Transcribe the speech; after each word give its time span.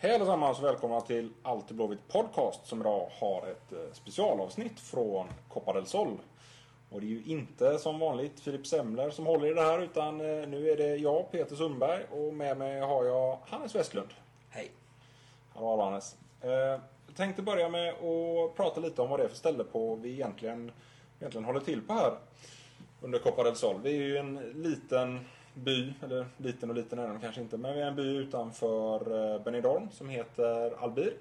Hej 0.00 0.14
allesammans 0.14 0.58
och 0.58 0.64
välkomna 0.64 1.00
till 1.00 1.30
Alltid 1.42 1.76
Blåvitt 1.76 2.08
Podcast 2.08 2.66
som 2.66 2.80
idag 2.80 3.10
har 3.20 3.46
ett 3.46 3.72
eh, 3.72 3.78
specialavsnitt 3.92 4.80
från 4.80 5.26
Copa 5.48 5.72
del 5.72 5.86
Sol. 5.86 6.18
Och 6.90 7.00
det 7.00 7.06
är 7.06 7.08
ju 7.08 7.22
inte 7.24 7.78
som 7.78 7.98
vanligt 7.98 8.40
Filip 8.40 8.66
Semler 8.66 9.10
som 9.10 9.26
håller 9.26 9.50
i 9.50 9.54
det 9.54 9.60
här 9.60 9.82
utan 9.82 10.20
eh, 10.20 10.48
nu 10.48 10.70
är 10.70 10.76
det 10.76 10.96
jag, 10.96 11.30
Peter 11.30 11.56
Sundberg 11.56 12.04
och 12.10 12.34
med 12.34 12.58
mig 12.58 12.80
har 12.80 13.04
jag 13.04 13.38
Hannes 13.46 13.74
Westlund. 13.74 14.08
Hej. 14.50 14.70
Hallå, 15.54 15.70
hallå 15.70 15.82
Hannes. 15.82 16.16
Eh, 16.40 16.50
jag 17.06 17.16
tänkte 17.16 17.42
börja 17.42 17.68
med 17.68 17.88
att 17.88 18.56
prata 18.56 18.80
lite 18.80 19.02
om 19.02 19.10
vad 19.10 19.20
det 19.20 19.24
är 19.24 19.28
för 19.28 19.36
ställe 19.36 19.64
på 19.64 19.94
vi 19.94 20.12
egentligen, 20.12 20.72
egentligen 21.20 21.44
håller 21.44 21.60
till 21.60 21.82
på 21.82 21.92
här 21.92 22.12
under 23.00 23.18
Copa 23.18 23.42
del 23.42 23.56
Sol. 23.56 23.80
Vi 23.82 23.90
är 23.90 24.02
ju 24.02 24.16
en 24.16 24.34
liten 24.54 25.20
by, 25.64 25.94
eller 26.02 26.26
liten 26.36 26.70
och 26.70 26.76
liten 26.76 26.98
är 26.98 27.08
den 27.08 27.20
kanske 27.20 27.40
inte, 27.40 27.56
men 27.56 27.74
vi 27.74 27.80
är 27.80 27.86
en 27.86 27.96
by 27.96 28.16
utanför 28.16 29.34
eh, 29.34 29.42
Benidorm 29.42 29.88
som 29.90 30.08
heter 30.08 30.82
Albir. 30.82 31.12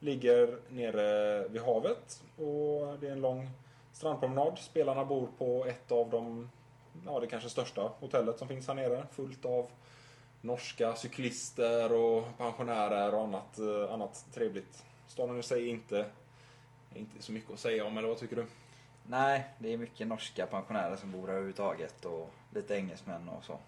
Ligger 0.00 0.58
nere 0.68 1.48
vid 1.48 1.62
havet 1.62 2.22
och 2.36 2.98
det 3.00 3.08
är 3.08 3.12
en 3.12 3.20
lång 3.20 3.50
strandpromenad. 3.92 4.58
Spelarna 4.58 5.04
bor 5.04 5.28
på 5.38 5.64
ett 5.66 5.92
av 5.92 6.10
de, 6.10 6.50
ja 7.06 7.20
det 7.20 7.26
kanske 7.26 7.48
största 7.48 7.90
hotellet 8.00 8.38
som 8.38 8.48
finns 8.48 8.68
här 8.68 8.74
nere. 8.74 9.06
Fullt 9.12 9.44
av 9.44 9.66
norska 10.40 10.96
cyklister 10.96 11.92
och 11.92 12.24
pensionärer 12.38 13.14
och 13.14 13.22
annat, 13.22 13.58
eh, 13.58 13.92
annat 13.92 14.26
trevligt. 14.34 14.84
Staden 15.08 15.38
i 15.38 15.42
sig 15.42 15.62
är 15.62 15.70
inte, 15.70 15.98
är 16.94 16.98
inte 16.98 17.22
så 17.22 17.32
mycket 17.32 17.50
att 17.50 17.60
säga 17.60 17.84
om, 17.84 17.98
eller 17.98 18.08
vad 18.08 18.18
tycker 18.18 18.36
du? 18.36 18.46
Nej, 19.08 19.44
det 19.58 19.72
är 19.72 19.76
mycket 19.76 20.06
norska 20.06 20.46
pensionärer 20.46 20.96
som 20.96 21.12
bor 21.12 21.26
här 21.26 21.28
överhuvudtaget 21.28 22.04
och 22.04 22.30
lite 22.56 22.76
engelsmän 22.76 23.28
och 23.28 23.44
så. 23.44 23.58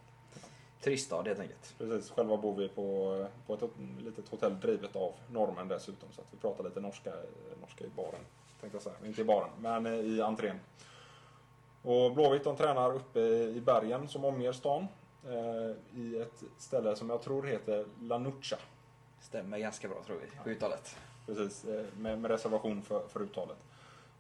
Turiststad 0.80 1.23
helt 1.23 1.41
enkelt. 1.41 1.74
Precis, 1.78 2.10
själva 2.10 2.37
bor 2.37 2.56
vi 2.56 2.69
på, 2.69 3.27
på 3.47 3.55
ett 3.55 3.62
litet 4.01 4.28
hotell 4.28 4.61
drivet 4.61 4.97
av 4.97 5.12
norrmän 5.30 5.69
dessutom. 5.69 6.09
Så 6.12 6.20
att 6.20 6.27
vi 6.30 6.37
pratar 6.37 6.64
lite 6.64 6.80
norska, 6.80 7.12
norska 7.61 7.84
i 7.84 7.89
baren. 7.97 8.20
Tänkte 8.61 8.77
jag 8.77 8.83
säga. 8.83 8.97
Inte 9.05 9.20
i 9.20 9.25
baren, 9.25 9.50
men 9.59 9.86
i 9.86 10.20
entrén. 10.20 10.61
Och 11.83 12.14
Blåvitt 12.14 12.44
de 12.44 12.56
tränar 12.56 12.94
uppe 12.94 13.20
i 13.20 13.61
bergen 13.61 14.09
som 14.09 14.25
omger 14.25 14.53
stan. 14.53 14.86
Eh, 15.27 15.98
I 16.00 16.19
ett 16.19 16.42
ställe 16.59 16.97
som 16.97 17.11
jag 17.11 17.22
tror 17.22 17.42
heter 17.42 17.86
Lanucha. 18.00 18.56
Stämmer 19.20 19.59
ganska 19.59 19.89
bra 19.89 20.03
tror 20.06 20.16
vi, 20.16 20.44
på 20.44 20.50
uttalet. 20.50 20.97
Precis, 21.27 21.64
eh, 21.64 21.84
med, 21.97 22.19
med 22.19 22.31
reservation 22.31 22.83
för, 22.83 23.09
för 23.09 23.22
uttalet. 23.22 23.56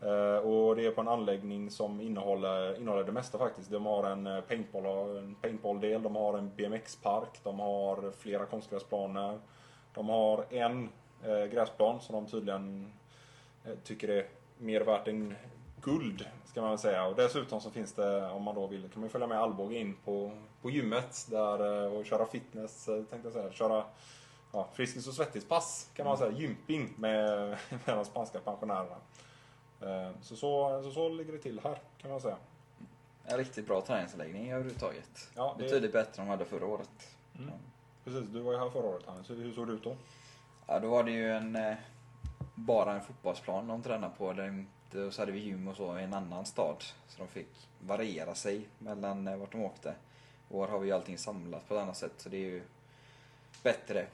Eh, 0.00 0.36
och 0.36 0.76
det 0.76 0.86
är 0.86 0.90
på 0.90 1.00
en 1.00 1.08
anläggning 1.08 1.70
som 1.70 2.00
innehåller, 2.00 2.76
innehåller 2.76 3.04
det 3.04 3.12
mesta 3.12 3.38
faktiskt. 3.38 3.70
De 3.70 3.86
har 3.86 4.04
en 4.04 4.26
eh, 4.26 4.40
paintball, 4.40 5.16
en 5.16 5.34
paintball-del, 5.34 6.02
de 6.02 6.16
har 6.16 6.38
en 6.38 6.50
BMX-park, 6.56 7.40
de 7.42 7.60
har 7.60 8.10
flera 8.18 8.46
konstgräsplaner. 8.46 9.38
De 9.94 10.08
har 10.08 10.44
en 10.50 10.88
eh, 11.24 11.44
gräsplan 11.44 12.00
som 12.00 12.14
de 12.14 12.26
tydligen 12.30 12.92
eh, 13.64 13.72
tycker 13.84 14.08
är 14.08 14.26
mer 14.58 14.80
värt 14.80 15.08
än 15.08 15.34
guld, 15.80 16.26
ska 16.44 16.60
man 16.60 16.70
väl 16.70 16.78
säga. 16.78 17.06
Och 17.06 17.16
dessutom 17.16 17.60
så 17.60 17.70
finns 17.70 17.92
det, 17.92 18.30
om 18.30 18.42
man 18.42 18.54
då 18.54 18.66
vill, 18.66 18.88
kan 18.88 19.00
man 19.00 19.10
följa 19.10 19.26
med 19.26 19.38
Alvbåge 19.38 19.78
in 19.78 19.96
på, 20.04 20.32
på 20.62 20.70
gymmet 20.70 21.26
där, 21.30 21.84
eh, 21.84 21.92
och 21.92 22.06
köra 22.06 22.26
fitness, 22.26 22.84
tänkte 22.84 23.20
jag 23.22 23.32
säga. 23.32 23.52
Köra 23.52 23.84
ja, 24.52 24.68
Friskis 24.72 25.08
och 25.08 25.14
Svettis-pass, 25.14 25.90
kan 25.94 26.06
man 26.06 26.18
säga. 26.18 26.30
Gymping 26.30 26.94
med, 26.96 27.48
med 27.86 27.96
de 27.96 28.04
spanska 28.04 28.38
pensionärerna. 28.38 28.96
Eh, 29.82 30.10
Så, 30.22 30.36
så, 30.36 30.80
så 30.84 30.90
så 30.90 31.08
ligger 31.08 31.32
det 31.32 31.38
till 31.38 31.60
här 31.64 31.78
kan 31.98 32.10
man 32.10 32.20
säga. 32.20 32.36
En 33.24 33.36
riktigt 33.38 33.66
bra 33.66 33.80
träningsanläggning 33.80 34.52
överhuvudtaget. 34.52 35.30
Ja, 35.36 35.54
det- 35.58 35.64
Betydligt 35.64 35.92
bättre 35.92 36.22
än 36.22 36.28
de 36.28 36.30
hade 36.30 36.44
förra 36.44 36.66
året. 36.66 37.16
Mm. 37.38 37.50
Precis, 38.04 38.24
du 38.28 38.40
var 38.40 38.52
ju 38.52 38.58
här 38.58 38.70
förra 38.70 38.86
året 38.86 39.06
Hannes. 39.06 39.30
Hur, 39.30 39.52
såg 39.52 39.66
det 39.66 39.72
ut 39.72 39.84
då? 39.84 39.96
Ja, 40.66 40.78
då 40.80 40.88
var 40.88 41.04
det 41.04 41.10
ju 41.10 41.30
en, 41.32 41.56
eh, 41.56 41.76
bara 42.54 42.92
en 42.94 43.00
fotbollsplan 43.00 43.66
de 43.68 43.82
tränade 43.82 44.12
på. 44.18 44.32
Där 44.32 44.48
inte, 44.48 45.00
och 45.02 45.14
så 45.14 45.22
hade 45.22 45.32
vi 45.32 45.38
gym 45.38 45.68
och 45.68 45.76
så 45.76 45.98
i 45.98 46.02
en 46.02 46.14
annan 46.14 46.46
stad. 46.46 46.76
Så 47.08 47.18
de 47.18 47.28
fick 47.28 47.68
variera 47.80 48.34
sig 48.34 48.68
mellan 48.78 49.28
eh, 49.28 49.36
vart 49.36 49.52
de 49.52 49.62
åkte. 49.62 49.94
I 50.50 50.54
år 50.54 50.66
har 50.68 50.78
vi 50.78 50.86
ju 50.86 50.92
allting 50.92 51.18
samlat 51.18 51.68
på 51.68 51.74
ett 51.74 51.80
annat 51.80 51.96
sätt 51.96 52.12
så 52.16 52.28
det 52.28 52.36
är 52.36 52.40
ju 52.50 52.62
bättre 53.62 54.06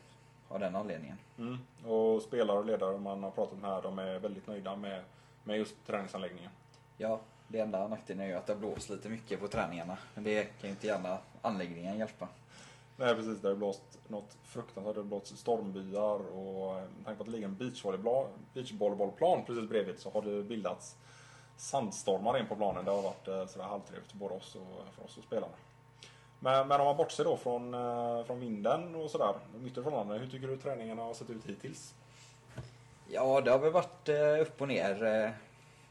av 0.48 0.60
den 0.60 0.76
anledningen. 0.76 1.18
Mm. 1.38 1.58
Och 1.86 2.22
spelare 2.22 2.58
och 2.58 2.64
ledare 2.66 2.98
man 2.98 3.22
har 3.22 3.30
pratat 3.30 3.58
med 3.58 3.70
här, 3.70 3.82
de 3.82 3.98
är 3.98 4.18
väldigt 4.18 4.46
nöjda 4.46 4.76
med, 4.76 5.02
med 5.44 5.58
just 5.58 5.86
träningsanläggningen. 5.86 6.50
Ja, 6.96 7.20
det 7.48 7.60
enda 7.60 7.88
nackdelen 7.88 8.24
är 8.24 8.28
ju 8.28 8.34
att 8.34 8.46
det 8.46 8.54
blåst 8.54 8.90
lite 8.90 9.08
mycket 9.08 9.40
på 9.40 9.48
träningarna. 9.48 9.98
Men 10.14 10.24
det 10.24 10.44
kan 10.44 10.68
ju 10.68 10.70
inte 10.70 10.86
gärna 10.86 11.18
anläggningen 11.42 11.98
hjälpa. 11.98 12.28
Nej 12.96 13.14
precis, 13.14 13.40
det 13.40 13.48
har 13.48 13.54
blåst 13.54 13.98
något 14.08 14.36
fruktansvärt. 14.44 14.94
Det 14.94 15.00
har 15.00 15.04
blåst 15.04 15.38
stormbyar 15.38 16.32
och 16.36 16.74
med 16.74 17.04
tanke 17.04 17.16
på 17.16 17.22
att 17.22 17.26
det 17.26 17.32
ligger 17.32 17.48
en 17.48 17.56
beachvolleyboll- 17.56 18.28
beachvolleybollplan 18.54 19.44
precis 19.44 19.68
bredvid 19.68 19.98
så 19.98 20.10
har 20.10 20.22
det 20.22 20.42
bildats 20.42 20.96
sandstormar 21.56 22.38
in 22.38 22.46
på 22.46 22.56
planen. 22.56 22.84
Det 22.84 22.90
har 22.90 23.02
varit 23.02 23.28
eh, 23.28 23.46
sådär 23.46 23.64
halvtrevligt 23.66 24.10
för 24.10 24.18
både 24.18 24.34
oss 24.34 24.54
och, 24.54 24.94
för 24.96 25.04
oss 25.04 25.18
och 25.18 25.24
spelarna. 25.24 25.54
Men, 26.40 26.68
men 26.68 26.80
om 26.80 26.86
man 26.86 26.96
bortser 26.96 27.24
då 27.24 27.36
från, 27.36 27.74
eh, 27.74 28.24
från 28.24 28.40
vinden 28.40 28.94
och 28.94 29.10
sådär, 29.10 29.34
de 29.54 29.66
yttre 29.66 29.82
förhållandena, 29.82 30.20
hur 30.20 30.30
tycker 30.30 30.48
du 30.48 30.56
träningarna 30.56 31.02
har 31.02 31.14
sett 31.14 31.30
ut 31.30 31.46
hittills? 31.46 31.94
Ja, 33.08 33.40
det 33.40 33.50
har 33.50 33.58
väl 33.58 33.72
varit 33.72 34.08
eh, 34.08 34.40
upp 34.40 34.60
och 34.60 34.68
ner. 34.68 35.04
Eh. 35.04 35.30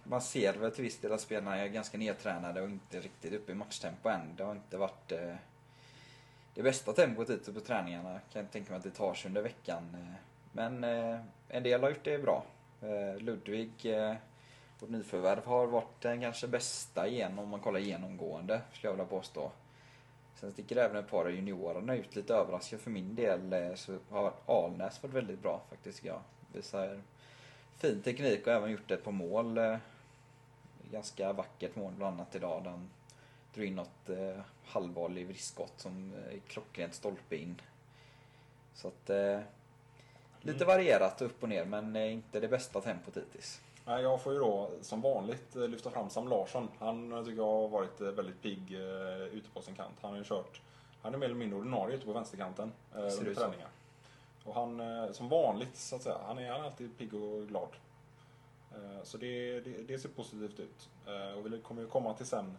Man 0.04 0.22
ser 0.22 0.54
väl 0.54 0.72
till 0.72 0.84
viss 0.84 1.00
del 1.00 1.12
att 1.12 1.22
spelarna 1.22 1.58
är 1.58 1.68
ganska 1.68 1.98
nedtränade 1.98 2.62
och 2.62 2.70
inte 2.70 3.00
riktigt 3.00 3.34
uppe 3.34 3.52
i 3.52 3.56
matchtempo 3.56 4.10
än. 4.10 4.36
Det 4.38 4.44
har 4.44 4.52
inte 4.52 4.78
varit 4.78 5.12
eh, 5.12 5.36
det 6.54 6.64
bästa 6.64 6.94
tempot 6.94 7.30
ute 7.30 7.54
på 7.54 7.60
träningarna. 7.60 8.20
Kan 8.34 8.42
jag 8.42 8.52
tänka 8.52 8.72
mig 8.72 8.78
att 8.78 8.84
det 8.84 8.92
tar 8.92 9.14
sig 9.14 9.30
under 9.30 9.42
veckan. 9.42 10.16
Men 10.52 10.84
en 11.50 11.64
del 11.64 11.82
har 11.82 11.90
gjort 11.90 12.04
det 12.04 12.18
bra. 12.18 12.44
Ludvig, 13.20 13.72
vårt 14.80 14.90
nyförvärv, 14.90 15.46
har 15.46 15.68
varit 15.68 16.02
den 16.02 16.22
kanske 16.22 16.48
bästa 16.48 17.08
igen 17.08 17.40
om 17.40 17.50
man 17.50 17.60
kollar 17.60 17.80
genomgående, 17.80 18.62
skulle 18.72 18.88
jag 18.88 18.94
vilja 18.94 19.06
påstå. 19.06 19.52
Sen 20.36 20.52
sticker 20.52 20.76
även 20.76 20.98
ett 20.98 21.10
par 21.10 21.26
av 21.26 21.32
juniorerna 21.32 21.96
ut 21.96 22.16
lite 22.16 22.34
överraskande 22.34 22.84
för 22.84 22.92
min 22.92 23.16
del. 23.16 23.78
Så 23.78 23.98
har 24.10 24.34
Alnäs 24.46 25.04
varit 25.04 25.16
väldigt 25.16 25.42
bra 25.42 25.62
faktiskt 25.70 25.98
tycker 25.98 26.16
jag. 26.54 26.62
Visar 26.62 27.02
fin 27.78 28.02
teknik 28.02 28.48
och 28.48 28.54
även 28.54 28.72
gjort 28.72 28.92
ett 28.92 29.04
par 29.04 29.12
mål. 29.12 29.58
eh, 29.58 29.78
Ganska 30.92 31.34
vackert 31.34 31.76
mål 31.76 31.94
bland 31.98 32.14
annat 32.20 32.36
idag. 32.36 32.64
Den 32.64 32.90
drog 33.54 33.68
in 33.68 33.76
något 33.76 34.10
eh, 34.10 34.40
halvvolley 34.66 35.26
vriskskott 35.26 35.74
som 35.78 36.14
eh, 36.14 36.40
klockrent 36.48 36.94
stolpe 36.94 37.36
in. 37.36 37.62
Så 38.74 38.88
att 38.88 39.10
eh, 39.10 39.40
lite 40.42 40.66
varierat 40.66 41.22
upp 41.22 41.44
och 41.44 41.50
ner 41.50 41.66
men 41.66 41.96
eh, 41.96 42.14
inte 42.14 42.40
det 42.40 42.48
bästa 42.48 42.82
tempot 42.82 43.18
hittills. 43.18 43.62
Nej, 43.86 44.04
Jag 44.04 44.22
får 44.22 44.34
ju 44.34 44.40
då 44.40 44.72
som 44.82 45.02
vanligt 45.02 45.56
eh, 45.56 45.68
lyfta 45.68 45.90
fram 45.92 46.10
Sam 46.10 46.28
Larsson. 46.28 46.68
Han 46.80 47.26
tycker 47.26 47.38
jag 47.38 47.46
har 47.46 47.68
varit 47.68 48.02
väldigt 48.02 48.42
pigg 48.42 48.72
ute 49.32 49.50
på 49.54 49.62
sin 49.62 49.76
kant. 49.76 49.96
Han 50.02 50.12
har 50.12 50.18
ju 50.18 50.24
kört, 50.24 50.62
han 51.02 51.14
är 51.14 51.18
mer 51.18 51.26
eller 51.26 51.36
mindre 51.36 51.60
ordinarie 51.60 51.96
ute 51.96 52.06
på 52.06 52.14
vänsterkanten 52.14 52.72
eh, 52.96 53.00
under 53.00 53.34
så. 53.34 53.40
träningar. 53.40 53.68
Och 54.44 54.56
han, 54.56 54.80
eh, 54.80 55.12
som 55.12 55.30
vanligt 55.30 55.76
så 55.76 55.96
att 55.96 56.02
säga, 56.02 56.18
han 56.28 56.38
är, 56.38 56.52
han 56.52 56.62
är 56.62 56.66
alltid 56.66 56.98
pigg 56.98 57.14
och 57.14 57.48
glad. 57.48 57.70
Eh, 58.72 59.04
så 59.04 59.18
det, 59.18 59.60
det, 59.60 59.88
det 59.88 60.00
ser 60.00 60.10
positivt 60.10 60.60
ut. 60.60 60.90
Eh, 61.08 61.38
och 61.38 61.54
vi 61.54 61.62
kommer 61.62 61.82
ju 61.82 61.88
komma 61.88 62.14
till 62.14 62.26
sen, 62.26 62.58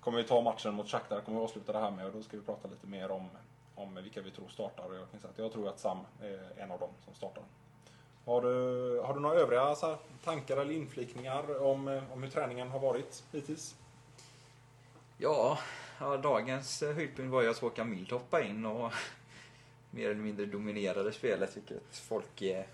kommer 0.00 0.18
vi 0.18 0.24
ta 0.24 0.40
matchen 0.40 0.74
mot 0.74 0.88
Shakhtar, 0.88 1.20
kommer 1.20 1.38
vi 1.38 1.44
avsluta 1.44 1.72
det 1.72 1.78
här 1.78 1.90
med 1.90 2.06
och 2.06 2.12
då 2.12 2.22
ska 2.22 2.36
vi 2.36 2.42
prata 2.42 2.68
lite 2.68 2.86
mer 2.86 3.10
om, 3.10 3.28
om 3.74 3.94
vilka 3.94 4.22
vi 4.22 4.30
tror 4.30 4.48
startar. 4.48 4.84
Och 4.84 4.94
jag, 4.94 5.10
kan 5.10 5.20
säga 5.20 5.30
att 5.30 5.38
jag 5.38 5.52
tror 5.52 5.68
att 5.68 5.78
Sam 5.78 5.98
är 6.20 6.62
en 6.62 6.70
av 6.70 6.78
dem 6.78 6.90
som 7.04 7.14
startar. 7.14 7.44
Har 8.24 8.42
du, 8.42 9.00
har 9.00 9.14
du 9.14 9.20
några 9.20 9.36
övriga 9.36 9.74
så 9.74 9.86
här, 9.86 9.96
tankar 10.24 10.56
eller 10.56 10.74
inflikningar 10.74 11.62
om, 11.62 12.02
om 12.12 12.22
hur 12.22 12.30
träningen 12.30 12.70
har 12.70 12.78
varit 12.78 13.24
hittills? 13.32 13.76
Ja, 15.18 15.58
dagens 16.22 16.82
höjdpunkt 16.82 17.32
var 17.32 17.42
ju 17.42 17.50
att 17.50 17.58
Håkan 17.58 17.90
Mild 17.90 18.12
hoppade 18.12 18.46
in 18.46 18.66
och 18.66 18.92
mer 19.94 20.10
eller 20.10 20.22
mindre 20.22 20.46
dominerade 20.46 21.12
spelet 21.12 21.56
vilket 21.56 21.96
folk 21.96 22.42
är 22.42 22.66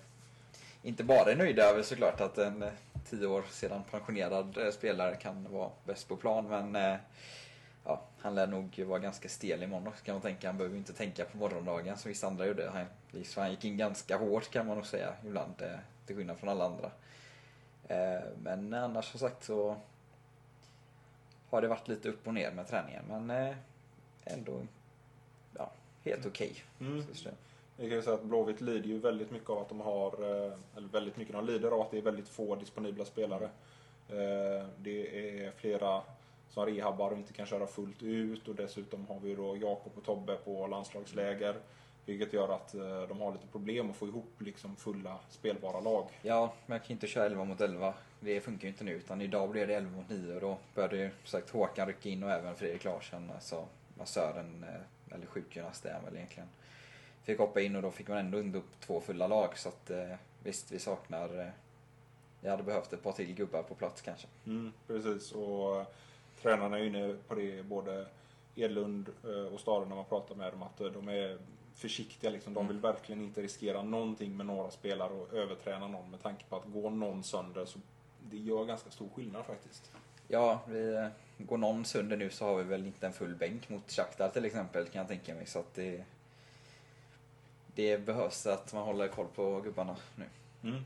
inte 0.81 1.03
bara 1.03 1.31
är 1.31 1.35
nöjda 1.35 1.63
över 1.63 1.83
såklart 1.83 2.21
att 2.21 2.37
en 2.37 2.63
eh, 2.63 2.71
tio 3.09 3.27
år 3.27 3.43
sedan 3.49 3.81
pensionerad 3.91 4.57
eh, 4.57 4.71
spelare 4.71 5.15
kan 5.15 5.51
vara 5.51 5.69
bäst 5.85 6.07
på 6.07 6.15
plan 6.15 6.47
men 6.47 6.75
eh, 6.75 6.99
ja, 7.85 8.01
han 8.19 8.35
lär 8.35 8.47
nog 8.47 8.79
vara 8.79 8.99
ganska 8.99 9.29
stel 9.29 9.63
imorgon 9.63 9.87
också 9.87 10.05
kan 10.05 10.15
man 10.15 10.21
tänka. 10.21 10.47
Han 10.47 10.57
behöver 10.57 10.77
inte 10.77 10.93
tänka 10.93 11.25
på 11.25 11.37
morgondagen 11.37 11.97
som 11.97 12.09
vissa 12.09 12.27
andra 12.27 12.45
gjorde. 12.45 12.69
Han, 12.73 12.85
liksom, 13.11 13.41
han 13.41 13.51
gick 13.51 13.65
in 13.65 13.77
ganska 13.77 14.17
hårt 14.17 14.51
kan 14.51 14.67
man 14.67 14.75
nog 14.75 14.85
säga 14.85 15.13
ibland 15.25 15.53
till 16.05 16.15
skillnad 16.15 16.37
från 16.37 16.49
alla 16.49 16.65
andra. 16.65 16.91
Men 18.43 18.73
annars 18.73 19.05
som 19.05 19.19
sagt 19.19 19.43
så 19.43 19.77
har 21.49 21.61
det 21.61 21.67
varit 21.67 21.87
lite 21.87 22.09
upp 22.09 22.27
och 22.27 22.33
ner 22.33 22.51
med 22.51 22.67
träningen 22.67 23.03
men 23.07 23.55
ändå 24.23 24.61
helt 26.03 26.25
okej. 26.25 26.55
Mm. 26.79 27.03
Så 27.13 27.29
det- 27.29 27.35
Vi 27.77 27.87
kan 27.87 27.95
ju 27.97 28.01
säga 28.03 28.15
att 28.15 28.23
Blåvitt 28.23 28.61
lider 28.61 28.87
ju 28.87 28.99
väldigt 28.99 29.31
mycket 29.31 29.49
av 29.49 29.57
att 29.57 29.69
de 29.69 29.79
har, 29.81 30.13
eh, 30.23 30.53
eller 30.77 30.87
väldigt 30.87 31.17
mycket, 31.17 31.33
de 31.33 31.45
lider 31.45 31.71
av 31.71 31.81
att 31.81 31.91
det 31.91 31.97
är 31.97 32.01
väldigt 32.01 32.27
få 32.29 32.55
disponibla 32.55 33.05
spelare. 33.05 33.49
Eh, 34.09 34.67
Det 34.77 35.29
är 35.45 35.51
flera 35.51 36.01
som 36.49 36.65
rehabbar 36.65 37.11
och 37.11 37.17
inte 37.17 37.33
kan 37.33 37.45
köra 37.45 37.67
fullt 37.67 38.03
ut 38.03 38.47
och 38.47 38.55
dessutom 38.55 39.07
har 39.07 39.19
vi 39.19 39.35
då 39.35 39.57
Jakob 39.57 39.91
och 39.97 40.03
Tobbe 40.03 40.35
på 40.35 40.67
landslagsläger. 40.67 41.55
Vilket 42.05 42.33
gör 42.33 42.53
att 42.55 42.75
eh, 42.75 43.01
de 43.01 43.21
har 43.21 43.31
lite 43.31 43.47
problem 43.47 43.89
att 43.89 43.95
få 43.95 44.07
ihop 44.07 44.31
liksom 44.41 44.75
fulla 44.75 45.19
spelbara 45.29 45.79
lag. 45.79 46.05
Ja, 46.21 46.53
men 46.65 46.75
jag 46.75 46.83
kan 46.85 46.91
inte 46.91 47.07
köra 47.07 47.25
11 47.25 47.43
mot 47.43 47.61
11. 47.61 47.93
Det 48.19 48.41
funkar 48.41 48.63
ju 48.63 48.69
inte 48.69 48.83
nu 48.83 48.91
utan 48.91 49.21
idag 49.21 49.49
blir 49.49 49.67
det 49.67 49.75
11 49.75 49.97
mot 49.97 50.09
9 50.09 50.35
och 50.35 50.41
då 50.41 50.57
började 50.75 50.97
ju 50.97 51.09
sagt 51.23 51.49
Håkan 51.49 51.87
rycka 51.87 52.09
in 52.09 52.23
och 52.23 52.31
även 52.31 52.55
Fredrik 52.55 52.83
Larsson, 52.83 53.31
alltså 53.35 53.65
massören, 53.97 54.65
eller 55.11 55.25
sjukgymnast 55.25 55.85
är 55.85 55.93
han 55.93 56.05
väl 56.05 56.15
egentligen. 56.15 56.49
Fick 57.23 57.39
hoppa 57.39 57.61
in 57.61 57.75
och 57.75 57.81
då 57.81 57.91
fick 57.91 58.07
man 58.07 58.17
ändå 58.17 58.37
under 58.37 58.59
upp 58.59 58.79
två 58.79 59.01
fulla 59.01 59.27
lag 59.27 59.57
så 59.57 59.69
att 59.69 59.89
eh, 59.89 60.15
visst, 60.43 60.71
vi 60.71 60.79
saknar... 60.79 61.39
Eh, 61.39 61.47
vi 62.41 62.49
hade 62.49 62.63
behövt 62.63 62.93
ett 62.93 63.03
par 63.03 63.11
till 63.11 63.33
gubbar 63.33 63.63
på 63.63 63.75
plats 63.75 64.01
kanske. 64.01 64.27
Mm, 64.45 64.73
precis, 64.87 65.31
och 65.31 65.79
eh, 65.79 65.87
tränarna 66.41 66.79
är 66.79 66.83
inne 66.83 67.15
på 67.27 67.35
det, 67.35 67.63
både 67.65 68.05
Edlund 68.55 69.09
eh, 69.23 69.53
och 69.53 69.59
Stare 69.59 69.85
när 69.85 69.95
man 69.95 70.05
pratar 70.05 70.35
med 70.35 70.53
dem, 70.53 70.63
att 70.63 70.81
eh, 70.81 70.87
de 70.87 71.07
är 71.09 71.37
försiktiga. 71.75 72.29
Liksom. 72.29 72.53
De 72.53 72.59
Mm. 72.59 72.67
vill 72.73 72.81
verkligen 72.81 73.21
inte 73.21 73.41
riskera 73.41 73.83
någonting 73.83 74.37
med 74.37 74.45
några 74.45 74.71
spelare 74.71 75.13
och 75.13 75.33
överträna 75.33 75.87
någon 75.87 76.11
med 76.11 76.21
tanke 76.21 76.45
på 76.49 76.55
att 76.55 76.65
gå 76.65 76.89
någon 76.89 77.23
sönder 77.23 77.65
så 77.65 77.79
det 78.29 78.37
gör 78.37 78.65
ganska 78.65 78.89
stor 78.91 79.09
skillnad 79.15 79.45
faktiskt. 79.45 79.91
Ja, 80.31 80.59
vi 80.67 80.95
eh, 80.95 81.07
går 81.37 81.57
någon 81.57 81.85
sönder 81.85 82.17
nu 82.17 82.29
så 82.29 82.45
har 82.45 82.55
vi 82.55 82.63
väl 82.63 82.85
inte 82.85 83.07
en 83.07 83.13
full 83.13 83.35
bänk 83.35 83.69
mot 83.69 83.91
Shakhtar 83.91 84.29
till 84.29 84.45
exempel 84.45 84.85
kan 84.85 84.99
jag 84.99 85.07
tänka 85.07 85.35
mig. 85.35 85.45
Så 85.45 85.59
att 85.59 85.73
det, 85.73 86.03
det 87.75 87.97
behövs 87.97 88.47
att 88.47 88.73
man 88.73 88.83
håller 88.83 89.07
koll 89.07 89.27
på 89.35 89.61
gubbarna 89.61 89.95
nu. 90.15 90.25
Mm. 90.63 90.83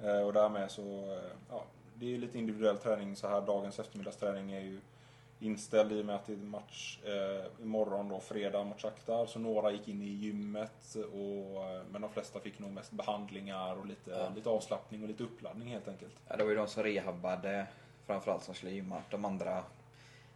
Eh, 0.00 0.26
och 0.26 0.32
därmed 0.32 0.70
så, 0.70 0.82
eh, 1.12 1.30
ja, 1.50 1.64
det 1.94 2.06
är 2.06 2.10
ju 2.10 2.18
lite 2.18 2.38
individuell 2.38 2.78
träning 2.78 3.16
så 3.16 3.28
här. 3.28 3.40
Dagens 3.40 3.78
eftermiddagsträning 3.78 4.52
är 4.52 4.60
ju 4.60 4.80
inställd 5.40 5.92
i 5.92 6.02
och 6.02 6.06
med 6.06 6.14
att 6.14 6.26
det 6.26 6.32
är 6.32 6.36
match 6.36 6.98
eh, 7.04 7.62
imorgon 7.62 8.08
då, 8.08 8.20
fredag 8.20 8.64
mot 8.64 8.80
Shakhtar. 8.80 9.26
Så 9.26 9.38
några 9.38 9.70
gick 9.70 9.88
in 9.88 10.02
i 10.02 10.08
gymmet, 10.08 10.96
och, 11.12 11.64
men 11.90 12.02
de 12.02 12.10
flesta 12.10 12.40
fick 12.40 12.58
nog 12.58 12.70
mest 12.70 12.92
behandlingar 12.92 13.76
och 13.76 13.86
lite, 13.86 14.10
Ja. 14.10 14.28
lite 14.36 14.48
avslappning 14.48 15.02
och 15.02 15.08
lite 15.08 15.22
uppladdning 15.22 15.68
helt 15.68 15.88
enkelt. 15.88 16.12
Ja, 16.28 16.36
det 16.36 16.42
var 16.44 16.50
ju 16.50 16.56
de 16.56 16.68
som 16.68 16.82
rehabbade 16.82 17.66
framförallt 18.06 18.42
som 18.42 18.54
skulle 18.54 18.72
gymma. 18.72 19.02
De 19.10 19.24
andra 19.24 19.64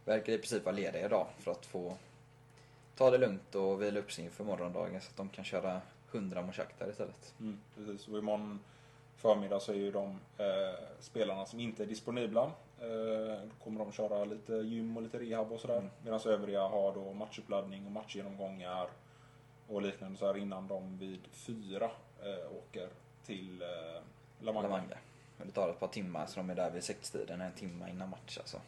verkar 0.05 0.33
i 0.33 0.37
princip 0.37 0.65
vara 0.65 0.75
lediga 0.75 1.05
idag 1.05 1.27
för 1.39 1.51
att 1.51 1.65
få 1.65 1.97
ta 2.95 3.11
det 3.11 3.17
lugnt 3.17 3.55
och 3.55 3.81
vila 3.81 3.99
upp 3.99 4.11
sig 4.11 4.25
inför 4.25 4.43
morgondagen 4.43 5.01
så 5.01 5.09
att 5.09 5.17
de 5.17 5.29
kan 5.29 5.45
köra 5.45 5.81
100 6.11 6.41
mot 6.41 6.55
Shakhtar 6.55 6.89
istället. 6.89 7.33
Mm, 7.39 7.59
precis. 7.75 8.07
Och 8.07 8.17
imorgon 8.17 8.59
förmiddag 9.15 9.59
så 9.59 9.71
är 9.71 9.75
ju 9.75 9.91
de 9.91 10.19
eh, 10.37 10.79
spelarna 10.99 11.45
som 11.45 11.59
inte 11.59 11.83
är 11.83 11.87
disponibla. 11.87 12.43
Eh, 12.81 13.43
då 13.43 13.63
kommer 13.63 13.79
de 13.79 13.91
köra 13.91 14.25
lite 14.25 14.53
gym 14.53 14.97
och 14.97 15.03
lite 15.03 15.19
rehab 15.19 15.51
och 15.51 15.59
sådär. 15.59 15.77
Mm. 15.77 15.89
Medan 16.03 16.19
övriga 16.25 16.61
har 16.61 16.93
då 16.93 17.13
matchuppladdning 17.13 17.85
och 17.85 17.91
matchgenomgångar 17.91 18.89
och 19.67 19.81
liknande 19.81 20.17
så 20.17 20.25
här 20.25 20.37
innan 20.37 20.67
de 20.67 20.97
vid 20.97 21.19
fyra 21.31 21.91
eh, 22.23 22.57
åker 22.57 22.89
till 23.25 23.61
eh, 23.61 24.01
La 24.39 24.53
Manga. 24.53 24.97
Det 25.45 25.51
tar 25.51 25.69
ett 25.69 25.79
par 25.79 25.87
timmar 25.87 26.25
så 26.25 26.39
de 26.39 26.49
är 26.49 26.55
där 26.55 26.71
vid 26.71 26.83
sextiden, 26.83 27.41
en 27.41 27.51
timme 27.51 27.89
innan 27.89 28.09
match 28.09 28.37
alltså. 28.37 28.61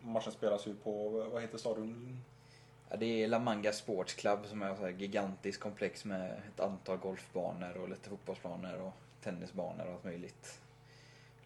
Matchen 0.00 0.32
spelas 0.32 0.66
ju 0.66 0.74
på, 0.74 1.08
vad 1.32 1.42
heter 1.42 1.58
stadion? 1.58 2.24
Ja, 2.88 2.96
det 2.96 3.06
är 3.06 3.28
La 3.28 3.38
Manga 3.38 3.72
Sports 3.72 4.14
Club 4.14 4.38
som 4.46 4.62
är 4.62 4.88
ett 4.88 5.00
gigantiskt 5.00 5.62
komplex 5.62 6.04
med 6.04 6.30
ett 6.30 6.60
antal 6.60 6.96
golfbanor 6.96 7.76
och 7.76 7.88
lite 7.88 8.08
fotbollsbanor 8.08 8.80
och 8.80 8.92
tennisbanor 9.22 9.86
och 9.86 9.92
allt 9.92 10.04
möjligt. 10.04 10.60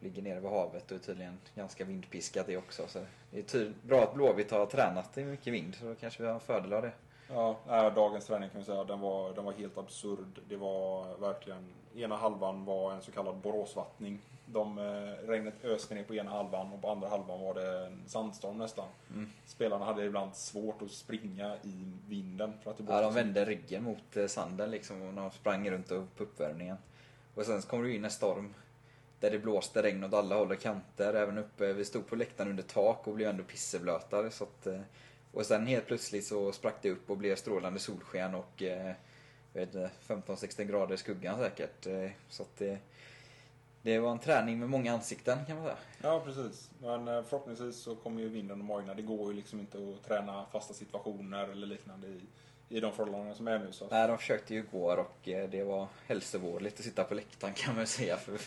Ligger 0.01 0.23
nere 0.23 0.41
vid 0.41 0.51
havet 0.51 0.91
och 0.91 0.97
är 0.97 1.01
tydligen 1.01 1.39
ganska 1.55 1.85
vindpiskat 1.85 2.47
det 2.47 2.57
också. 2.57 2.87
Så 2.89 2.99
det 3.31 3.55
är 3.55 3.73
bra 3.83 4.03
att 4.03 4.15
Blåvitt 4.15 4.51
har 4.51 4.67
tränat 4.67 5.19
i 5.19 5.25
mycket 5.25 5.53
vind 5.53 5.75
så 5.75 5.85
då 5.85 5.95
kanske 5.95 6.23
vi 6.23 6.27
har 6.27 6.35
en 6.35 6.41
fördel 6.41 6.73
av 6.73 6.83
det. 6.83 6.93
Ja, 7.29 7.91
dagens 7.95 8.27
träning 8.27 8.51
kan 8.51 8.61
vi 8.61 8.67
säga, 8.67 8.85
den 8.85 9.01
var, 9.01 9.33
den 9.35 9.45
var 9.45 9.53
helt 9.53 9.79
absurd. 9.79 10.41
Det 10.49 10.57
var 10.57 11.17
verkligen, 11.17 11.73
ena 11.97 12.17
halvan 12.17 12.65
var 12.65 12.93
en 12.93 13.03
så 13.03 13.13
kallad 13.13 13.37
Boråsvattning. 13.37 14.21
De, 14.47 14.79
eh, 14.79 15.29
regnet 15.29 15.65
öste 15.65 15.95
ner 15.95 16.05
på 16.05 16.15
ena 16.15 16.31
halvan 16.31 16.73
och 16.73 16.83
på 16.83 16.91
andra 16.91 17.09
halvan 17.09 17.41
var 17.41 17.55
det 17.55 17.87
en 17.87 18.03
sandstorm 18.07 18.59
nästan. 18.59 18.89
Mm. 19.11 19.31
Spelarna 19.47 19.85
hade 19.85 20.05
ibland 20.05 20.37
svårt 20.37 20.83
att 20.83 20.91
springa 20.91 21.57
i 21.63 21.93
vinden. 22.09 22.53
För 22.63 22.71
att 22.71 22.77
det 22.77 22.85
Ja, 22.89 23.01
de 23.01 23.15
vände 23.15 23.45
ryggen 23.45 23.83
mot 23.83 24.17
eh, 24.17 24.27
sanden 24.27 24.71
liksom 24.71 25.03
och 25.03 25.15
de 25.15 25.31
sprang 25.31 25.71
runt 25.71 25.89
på 25.89 26.23
uppvärmningen. 26.23 26.77
Och 27.35 27.47
sen 27.47 27.63
kom 27.63 27.83
det 27.83 27.95
in 27.95 28.05
en 28.05 28.11
storm 28.11 28.55
där 29.21 29.31
det 29.31 29.39
blåste 29.39 29.83
regn 29.83 30.05
åt 30.05 30.15
alla 30.15 30.35
håll 30.35 30.51
och 30.51 30.61
kanter. 30.61 31.15
Även 31.15 31.39
uppe, 31.39 31.73
vi 31.73 31.85
stod 31.85 32.07
på 32.07 32.17
läktaren 32.17 32.51
under 32.51 32.63
tak 32.63 33.09
och 33.09 33.15
blev 33.15 33.29
ändå 33.29 33.45
pisseblöta. 33.45 34.31
Så 34.31 34.45
att, 34.45 34.67
eh, 34.67 34.81
och 35.33 35.47
sen 35.47 35.67
helt 35.67 35.87
plötsligt 35.87 36.27
så 36.27 36.53
sprack 36.53 36.77
det 36.83 36.91
upp 36.91 37.11
och 37.11 37.17
blev 37.17 37.37
strålande 37.37 37.81
solsken 37.81 38.35
och 38.35 38.63
jag 39.55 39.61
vet 39.61 39.75
inte, 39.75 39.91
15-16 40.07 40.65
grader 40.65 40.95
i 40.95 40.99
skuggan 40.99 41.39
säkert. 41.39 41.87
Eh, 41.87 42.11
Så 42.29 42.43
att 42.43 42.57
det, 42.57 42.79
det 43.83 43.99
var 43.99 44.11
en 44.13 44.19
träning 44.19 44.59
med 44.59 44.69
många 44.71 44.93
ansikten 44.93 45.47
kan 45.47 45.57
man 45.57 45.65
säga. 45.65 45.77
Ja, 46.03 46.21
precis. 46.25 46.71
Men 46.79 47.09
eh, 47.09 47.23
förhoppningsvis 47.23 47.77
så 47.77 47.95
kommer 47.97 48.21
ju 48.21 48.29
vinden 48.29 48.61
att 48.61 48.65
mojna. 48.67 48.95
Det 48.95 49.03
går 49.03 49.31
ju 49.31 49.37
liksom 49.37 49.61
inte 49.61 49.79
att 49.79 50.09
träna 50.09 50.47
fasta 50.53 50.75
situationer 50.75 51.49
eller 51.49 51.67
liknande 51.67 52.07
i, 52.07 52.21
i 52.69 52.81
de 52.81 52.93
förhållanden 52.93 53.35
som 53.35 53.49
är 53.49 53.59
nu. 53.59 53.73
Så. 53.73 53.87
Nej, 53.91 54.09
de 54.09 54.19
försökte 54.19 54.55
ju 54.55 54.61
igår 54.61 54.97
och 54.97 55.29
eh, 55.29 55.51
det 55.51 55.65
var 55.65 55.87
hälsovådligt 56.07 56.79
att 56.79 56.85
sitta 56.85 57.05
på 57.05 57.15
läktaren 57.15 57.55
kan 57.55 57.77
man 57.77 57.87
säga. 57.87 58.17
För 58.17 58.33
vi 58.33 58.39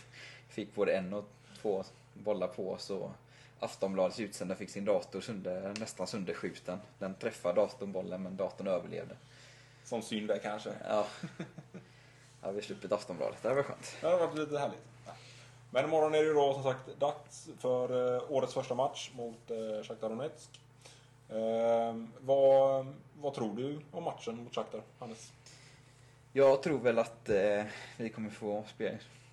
fick 0.49 0.75
både 0.75 0.93
en 0.97 1.13
och 1.13 1.25
två 1.61 1.83
bollar 2.13 2.47
på 2.47 2.71
oss 2.71 2.89
och 2.89 3.11
Aftonbladets 3.59 4.19
utsändare 4.19 4.57
fick 4.57 4.69
sin 4.69 4.85
dator 4.85 5.21
sönder, 5.21 5.73
nästan 5.79 6.07
sönderskjuten. 6.07 6.79
Den 6.99 7.13
träffade 7.15 7.55
datorn 7.61 7.91
bollen 7.91 8.23
men 8.23 8.35
datorn 8.37 8.67
överlevde. 8.67 9.15
Som 9.87 10.01
synd 10.01 10.31
är 10.31 10.37
kanske. 10.37 10.69
Ja. 10.87 11.05
ja, 12.41 12.51
vi 12.51 12.61
sluppit 12.61 12.91
Aftonbladet. 12.91 13.43
Det 13.43 13.53
var 13.53 13.63
skönt. 13.63 13.97
Det 14.01 14.07
har 14.07 14.19
varit 14.19 14.37
lite 14.37 14.59
härligt. 14.59 14.83
Men 15.71 15.85
imorgon 15.85 16.13
är 16.15 16.19
det 16.19 16.25
ju 16.25 16.33
då 16.33 16.53
som 16.53 16.63
sagt 16.63 16.99
dags 16.99 17.49
för 17.59 18.15
eh, 18.15 18.31
årets 18.31 18.53
första 18.53 18.75
match 18.75 19.11
mot 19.15 19.51
eh, 19.51 19.83
Shakhtar 19.83 20.09
Donetsk. 20.09 20.61
Eh, 21.29 21.95
vad, 22.19 22.87
vad 23.21 23.33
tror 23.33 23.55
du 23.55 23.79
om 23.91 24.03
matchen 24.03 24.43
mot 24.43 24.55
Shakhtar, 24.55 24.81
Hannes? 24.99 25.31
Jag 26.33 26.63
tror 26.63 26.79
väl 26.79 26.99
att 26.99 27.29
eh, 27.29 27.63
vi 27.97 28.09
kommer 28.09 28.29
få 28.29 28.63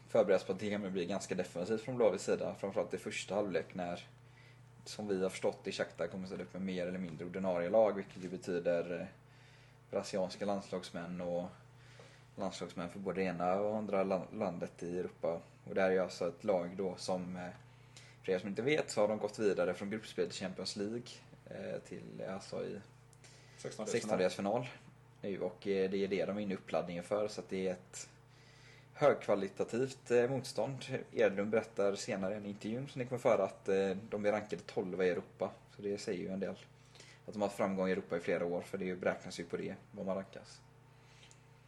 förbereda 0.09 0.37
oss 0.37 0.45
på 0.45 0.53
att 0.53 0.59
det 0.59 0.71
kommer 0.71 0.91
bli 0.91 1.07
ganska 1.07 1.35
defensivt 1.35 1.81
från 1.81 1.97
Blåvitts 1.97 2.25
sida. 2.25 2.55
Framförallt 2.61 2.95
i 2.95 2.99
första 2.99 3.35
halvlek 3.35 3.75
när, 3.75 4.07
som 4.85 5.09
vi 5.09 5.23
har 5.23 5.31
förstått 5.31 5.67
i 5.67 5.73
Shakhtar, 5.73 6.07
kommer 6.07 6.27
ställa 6.27 6.43
upp 6.43 6.53
med 6.53 6.63
mer 6.63 6.87
eller 6.87 6.99
mindre 6.99 7.27
ordinarie 7.27 7.71
lag. 7.71 7.93
Vilket 7.97 8.25
ju 8.25 8.29
betyder 8.29 9.01
eh, 9.01 9.07
brasilianska 9.95 10.45
landslagsmän 10.45 11.21
och 11.21 11.47
landslagsmän 12.37 12.91
för 12.91 12.99
både 12.99 13.21
det 13.21 13.25
ena 13.25 13.55
och 13.55 13.77
andra 13.77 14.05
lan- 14.05 14.27
landet 14.33 14.83
i 14.83 14.99
Europa. 14.99 15.41
Och 15.65 15.75
det 15.75 15.81
här 15.83 15.91
är 15.91 16.01
alltså 16.01 16.29
ett 16.29 16.45
lag 16.45 16.71
då 16.77 16.95
som, 16.97 17.37
eh, 17.37 17.43
för 18.23 18.33
er 18.33 18.39
som 18.39 18.49
inte 18.49 18.63
vet, 18.63 18.91
så 18.91 19.01
har 19.01 19.09
de 19.09 19.19
gått 19.19 19.39
vidare 19.39 19.75
från 19.75 19.91
gruppspel 19.91 20.27
till 20.31 20.39
Champions 20.39 20.77
League 20.77 21.03
eh, 21.47 21.81
till, 21.89 22.23
alltså 22.29 22.65
i 22.65 22.81
16 23.57 23.87
16-delsfinal. 23.87 24.67
nu 25.23 25.41
och 25.41 25.67
eh, 25.67 25.91
det 25.91 26.05
är 26.05 26.09
det 26.09 26.25
de 26.25 26.37
är 26.37 26.41
inne 26.41 26.55
i 26.55 26.57
uppladdningen 26.57 27.05
för 27.05 27.29
så 27.29 27.41
att 27.41 27.49
det 27.49 27.69
är 27.69 27.73
ett 27.73 28.09
högkvalitativt 28.93 30.11
motstånd. 30.29 30.85
Edlund 31.13 31.51
berättar 31.51 31.95
senare 31.95 32.35
i 32.35 32.37
en 32.37 32.47
intervju 32.47 32.87
som 32.87 32.99
ni 32.99 33.07
kommer 33.07 33.19
föra 33.19 33.45
att 33.45 33.65
de 34.11 34.27
är 34.27 34.33
rankade 34.33 34.63
12 34.67 35.03
i 35.03 35.09
Europa. 35.09 35.51
Så 35.77 35.83
det 35.83 35.99
säger 35.99 36.21
ju 36.21 36.29
en 36.29 36.41
del. 36.41 36.57
Att 37.27 37.33
de 37.33 37.41
har 37.43 37.49
haft 37.49 37.57
framgång 37.57 37.89
i 37.89 37.93
Europa 37.93 38.17
i 38.17 38.21
flera 38.21 38.45
år 38.47 38.61
för 38.61 38.79
det 38.79 38.95
beräknas 38.95 39.41
ju 39.41 39.45
på 39.45 39.57
det, 39.57 39.75
vad 39.93 40.07
man 40.07 40.17
rankas. 40.17 40.61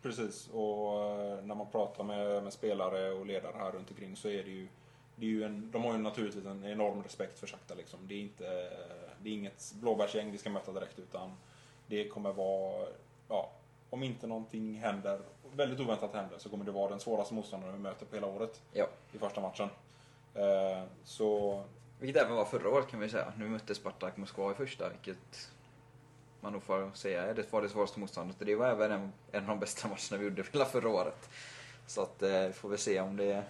Precis, 0.03 0.49
och 0.53 1.03
eh, 1.03 1.45
när 1.45 1.55
man 1.55 1.67
pratar 1.71 2.05
med, 2.05 2.43
med 2.43 2.53
spelare 2.53 3.11
och 3.13 3.27
ledare 3.27 3.55
här 3.59 3.73
runt 3.73 3.91
omkring 3.91 4.17
så 4.17 4.29
är 4.29 4.45
det 4.45 4.51
ju, 4.51 4.69
det 5.17 5.27
är 5.27 5.31
ju 5.31 5.45
en, 5.45 5.71
de 5.71 5.85
har 5.85 5.93
ju 5.93 5.99
naturligtvis 5.99 6.47
en 6.47 6.65
enorm 6.65 7.03
respekt 7.03 7.39
för 7.39 7.47
Shakhtar 7.47 7.77
liksom. 7.77 7.99
Det 8.09 8.15
är 8.15 8.21
inte, 8.21 8.45
det 9.23 9.29
är 9.29 9.33
inget 9.35 9.73
blåbärsgäng 9.75 10.31
vi 10.33 10.39
ska 10.39 10.51
möta 10.51 10.73
direkt 10.73 10.99
utan 10.99 11.33
det 11.87 12.09
kommer 12.09 12.33
vara, 12.33 12.87
ja, 13.29 13.51
om 13.91 14.03
inte 14.03 14.27
någonting 14.27 14.75
händer, 14.75 15.21
väldigt 15.55 15.81
oväntat 15.81 16.15
händer, 16.15 16.39
så 16.39 16.49
kommer 16.49 16.65
det 16.65 16.71
vara 16.71 16.91
den 16.91 17.01
svåraste 17.01 17.35
motståndaren 17.35 17.73
vi 17.75 17.81
möter 17.81 18.07
på 18.07 18.15
hela 18.15 18.27
året 18.27 18.63
Ja. 18.73 18.87
i 19.13 19.19
första 19.19 19.41
matchen. 19.41 19.69
Eh, 20.35 20.83
Så 21.05 21.63
Vilket 21.99 22.23
även 22.23 22.37
var 22.37 22.45
förra 22.45 22.69
året 22.69 22.89
kan 22.89 23.01
vi 23.01 23.09
säga. 23.09 23.33
Nu 23.37 23.49
mötte 23.49 23.75
Spartak 23.75 24.17
Moskva 24.17 24.53
i 24.53 24.55
första 24.55 24.89
vilket 24.89 25.51
man 26.41 26.53
nog 26.53 26.63
får 26.63 26.91
säga 26.95 27.35
det 27.35 27.53
var 27.53 27.63
det 27.63 27.69
svåraste 27.69 28.01
motståndet. 28.01 28.41
Och 28.41 28.47
det 28.47 28.55
var 28.55 28.67
även 28.67 28.93
en, 28.93 29.13
en 29.33 29.43
av 29.43 29.49
de 29.49 29.61
bästa 29.61 29.89
matcherna 29.89 30.19
vi 30.19 30.25
gjorde 30.25 30.45
hela 30.53 30.65
förra 30.65 30.89
året. 30.89 31.29
Så 31.87 32.03
att 32.03 32.23
eh, 32.23 32.51
får 32.51 32.69
vi 32.69 32.79
se 32.79 33.01
om 33.01 33.17
det 33.17 33.45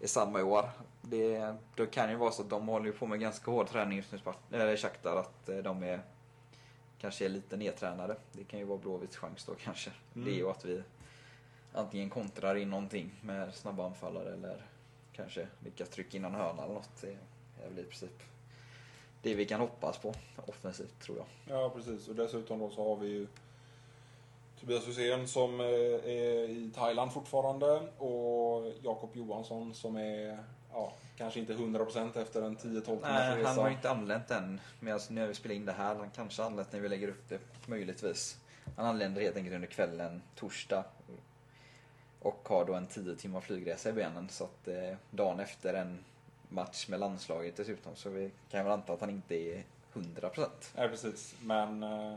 är 0.00 0.06
samma 0.06 0.40
i 0.40 0.42
år. 0.42 0.70
Det, 1.02 1.54
då 1.74 1.86
kan 1.86 2.10
ju 2.10 2.16
vara 2.16 2.30
så 2.30 2.42
att 2.42 2.50
de 2.50 2.68
håller 2.68 2.92
på 2.92 3.06
med 3.06 3.20
ganska 3.20 3.50
hård 3.50 3.68
träning 3.68 3.96
just 3.96 4.12
nu, 4.12 4.18
eller 4.52 4.76
Shakhtar, 4.76 5.16
att 5.16 5.48
eh, 5.48 5.56
de 5.56 5.82
är 5.82 6.00
kanske 6.98 7.24
är 7.24 7.28
lite 7.28 7.56
nedtränade. 7.56 8.16
Det 8.32 8.44
kan 8.44 8.58
ju 8.58 8.64
vara 8.64 8.78
Blåvitts 8.78 9.16
chans 9.16 9.44
då 9.44 9.54
kanske. 9.54 9.90
Mm. 10.14 10.24
Det 10.28 10.34
är 10.34 10.36
ju 10.36 10.50
att 10.50 10.64
vi 10.64 10.82
antingen 11.72 12.10
kontrar 12.10 12.54
in 12.54 12.70
någonting 12.70 13.20
med 13.20 13.54
snabba 13.54 13.86
anfallare 13.86 14.32
eller 14.32 14.66
kanske 15.12 15.48
lyckas 15.64 15.88
trycka 15.88 16.16
in 16.16 16.24
en 16.24 16.34
hörna 16.34 16.62
eller 16.62 16.74
något. 16.74 17.04
Är 17.64 17.68
väl 17.68 17.78
i 17.78 17.84
princip 17.84 18.22
det 19.22 19.34
vi 19.34 19.44
kan 19.44 19.60
hoppas 19.60 19.98
på 19.98 20.14
offensivt 20.46 21.00
tror 21.00 21.18
jag. 21.18 21.26
Ja, 21.56 21.70
precis. 21.70 22.08
Och 22.08 22.14
dessutom 22.14 22.58
då 22.58 22.70
så 22.70 22.88
har 22.88 22.96
vi 22.96 23.08
ju 23.08 23.26
Tobias 24.60 24.88
Hysén 24.88 25.28
som 25.28 25.60
eh, 25.60 25.66
är 25.66 26.48
i 26.48 26.70
Thailand 26.74 27.12
fortfarande 27.12 27.66
och 27.98 28.72
Jakob 28.82 29.16
Johansson 29.16 29.74
som 29.74 29.96
är 29.96 30.38
ja, 30.72 30.92
kanske 31.16 31.40
inte 31.40 31.54
100% 31.54 32.22
efter 32.22 32.42
en 32.42 32.56
10-12 32.56 32.80
timmars 32.80 33.00
Nej, 33.02 33.36
resa. 33.36 33.48
han 33.48 33.58
har 33.58 33.68
ju 33.68 33.74
inte 33.74 33.90
anlänt 33.90 34.30
än. 34.30 34.60
Medan 34.80 35.00
när 35.08 35.26
vi 35.26 35.34
spelar 35.34 35.54
in 35.54 35.64
det 35.64 35.72
här, 35.72 35.94
han 35.94 36.10
kanske 36.10 36.42
har 36.42 36.50
anlänt 36.50 36.72
när 36.72 36.80
vi 36.80 36.88
lägger 36.88 37.08
upp 37.08 37.28
det, 37.28 37.38
möjligtvis. 37.66 38.38
Han 38.76 38.86
anländer 38.86 39.22
helt 39.22 39.36
enkelt 39.36 39.54
under 39.54 39.68
kvällen, 39.68 40.22
torsdag. 40.34 40.84
Och 42.20 42.48
har 42.48 42.64
då 42.64 42.74
en 42.74 42.86
10 42.86 43.16
timmar 43.16 43.40
flygresa 43.40 43.88
i 43.88 43.92
benen. 43.92 44.28
Så 44.28 44.44
att 44.44 44.68
eh, 44.68 44.96
dagen 45.10 45.40
efter 45.40 45.74
en 45.74 46.04
match 46.48 46.88
med 46.88 47.00
landslaget 47.00 47.56
dessutom. 47.56 47.96
Så 47.96 48.10
vi 48.10 48.30
kan 48.50 48.64
väl 48.64 48.72
anta 48.72 48.92
att 48.92 49.00
han 49.00 49.10
inte 49.10 49.34
är 49.34 49.64
100%. 49.94 50.48
Nej, 50.76 50.88
precis. 50.88 51.34
Men, 51.42 51.82
eh, 51.82 52.14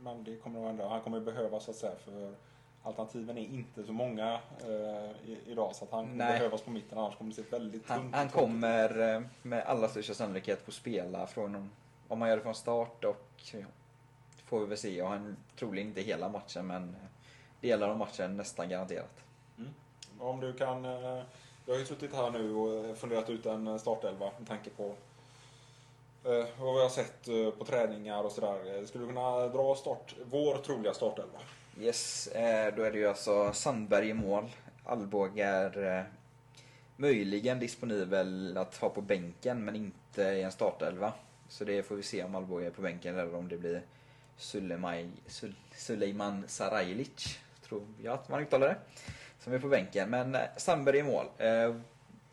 men 0.00 0.24
det 0.24 0.36
kommer 0.36 0.60
nog 0.60 0.68
ändå, 0.70 0.88
han 0.88 1.00
kommer 1.00 1.20
behövas 1.20 1.64
så 1.64 1.70
att 1.70 1.76
säga 1.76 1.92
för 2.04 2.34
alternativen 2.82 3.38
är 3.38 3.42
inte 3.42 3.84
så 3.84 3.92
många 3.92 4.40
eh, 4.60 5.30
idag 5.46 5.76
så 5.76 5.84
att 5.84 5.90
han 5.90 6.04
kommer 6.06 6.16
behövas 6.32 6.62
på 6.62 6.70
mitten 6.70 6.98
annars 6.98 7.16
kommer 7.16 7.30
det 7.30 7.36
se 7.42 7.50
väldigt 7.50 7.88
Han, 7.88 8.00
tunt 8.00 8.14
han 8.14 8.26
ut. 8.26 8.32
kommer 8.32 9.14
eh, 9.14 9.22
med 9.42 9.62
alla 9.64 9.88
största 9.88 10.14
sannolikhet 10.14 10.62
få 10.62 10.70
spela 10.70 11.26
från, 11.26 11.70
om- 12.08 12.18
man 12.18 12.28
gör 12.28 12.36
det 12.36 12.42
från 12.42 12.54
start 12.54 13.04
och 13.04 13.42
ja, 13.52 13.58
får 14.44 14.60
vi 14.60 14.66
väl 14.66 14.78
se. 14.78 15.02
Och 15.02 15.08
han 15.08 15.36
troligen 15.58 15.88
inte 15.88 16.00
hela 16.00 16.28
matchen 16.28 16.66
men 16.66 16.96
delar 17.60 17.88
av 17.88 17.98
matchen 17.98 18.36
nästan 18.36 18.68
garanterat. 18.68 19.20
Om 20.18 20.40
du 20.40 20.52
kan, 20.52 20.84
eh, 20.84 21.22
jag 21.68 21.74
har 21.74 21.80
ju 21.80 21.86
suttit 21.86 22.14
här 22.14 22.30
nu 22.30 22.54
och 22.54 22.84
eh, 22.84 22.94
funderat 22.94 23.30
ut 23.30 23.46
en 23.46 23.66
eh, 23.66 23.78
startelva 23.78 24.30
med 24.38 24.48
tanke 24.48 24.70
på 24.70 24.94
eh, 26.24 26.46
vad 26.58 26.74
vi 26.74 26.82
har 26.82 26.88
sett 26.88 27.28
eh, 27.28 27.50
på 27.50 27.64
träningar 27.64 28.22
och 28.22 28.32
sådär. 28.32 28.78
Eh, 28.78 28.86
skulle 28.86 29.04
du 29.04 29.08
kunna 29.08 29.48
dra 29.48 29.74
start, 29.74 30.14
vår 30.30 30.56
troliga 30.56 30.94
startelva? 30.94 31.38
Yes, 31.80 32.26
eh, 32.26 32.74
då 32.74 32.82
är 32.82 32.90
det 32.90 32.98
ju 32.98 33.08
alltså 33.08 33.52
Sandberg 33.52 34.08
i 34.08 34.14
mål. 34.14 34.44
Alvbåge 34.84 35.44
är 35.44 35.98
eh, 35.98 36.04
möjligen 36.96 37.58
disponibel 37.58 38.56
att 38.56 38.76
ha 38.76 38.88
på 38.88 39.00
bänken 39.00 39.64
men 39.64 39.76
inte 39.76 40.22
i 40.22 40.42
en 40.42 40.52
startelva. 40.52 41.12
Så 41.48 41.64
det 41.64 41.82
får 41.82 41.96
vi 41.96 42.02
se 42.02 42.24
om 42.24 42.34
Alvbåge 42.34 42.66
är 42.66 42.70
på 42.70 42.82
bänken 42.82 43.18
eller 43.18 43.34
om 43.34 43.48
det 43.48 43.56
blir 43.56 43.82
Suleiman 45.76 46.44
Sarajlic, 46.46 47.38
tror 47.68 47.82
jag 48.02 48.14
att 48.14 48.28
man 48.28 48.40
uttalar 48.40 48.68
det, 48.68 48.76
som 49.48 49.54
är 49.54 49.58
på 49.58 49.68
bänken. 49.68 50.10
Men 50.10 50.34
eh, 50.34 50.40
Sandberg 50.56 50.98
i 50.98 51.02
mål. 51.02 51.26
Eh, 51.38 51.74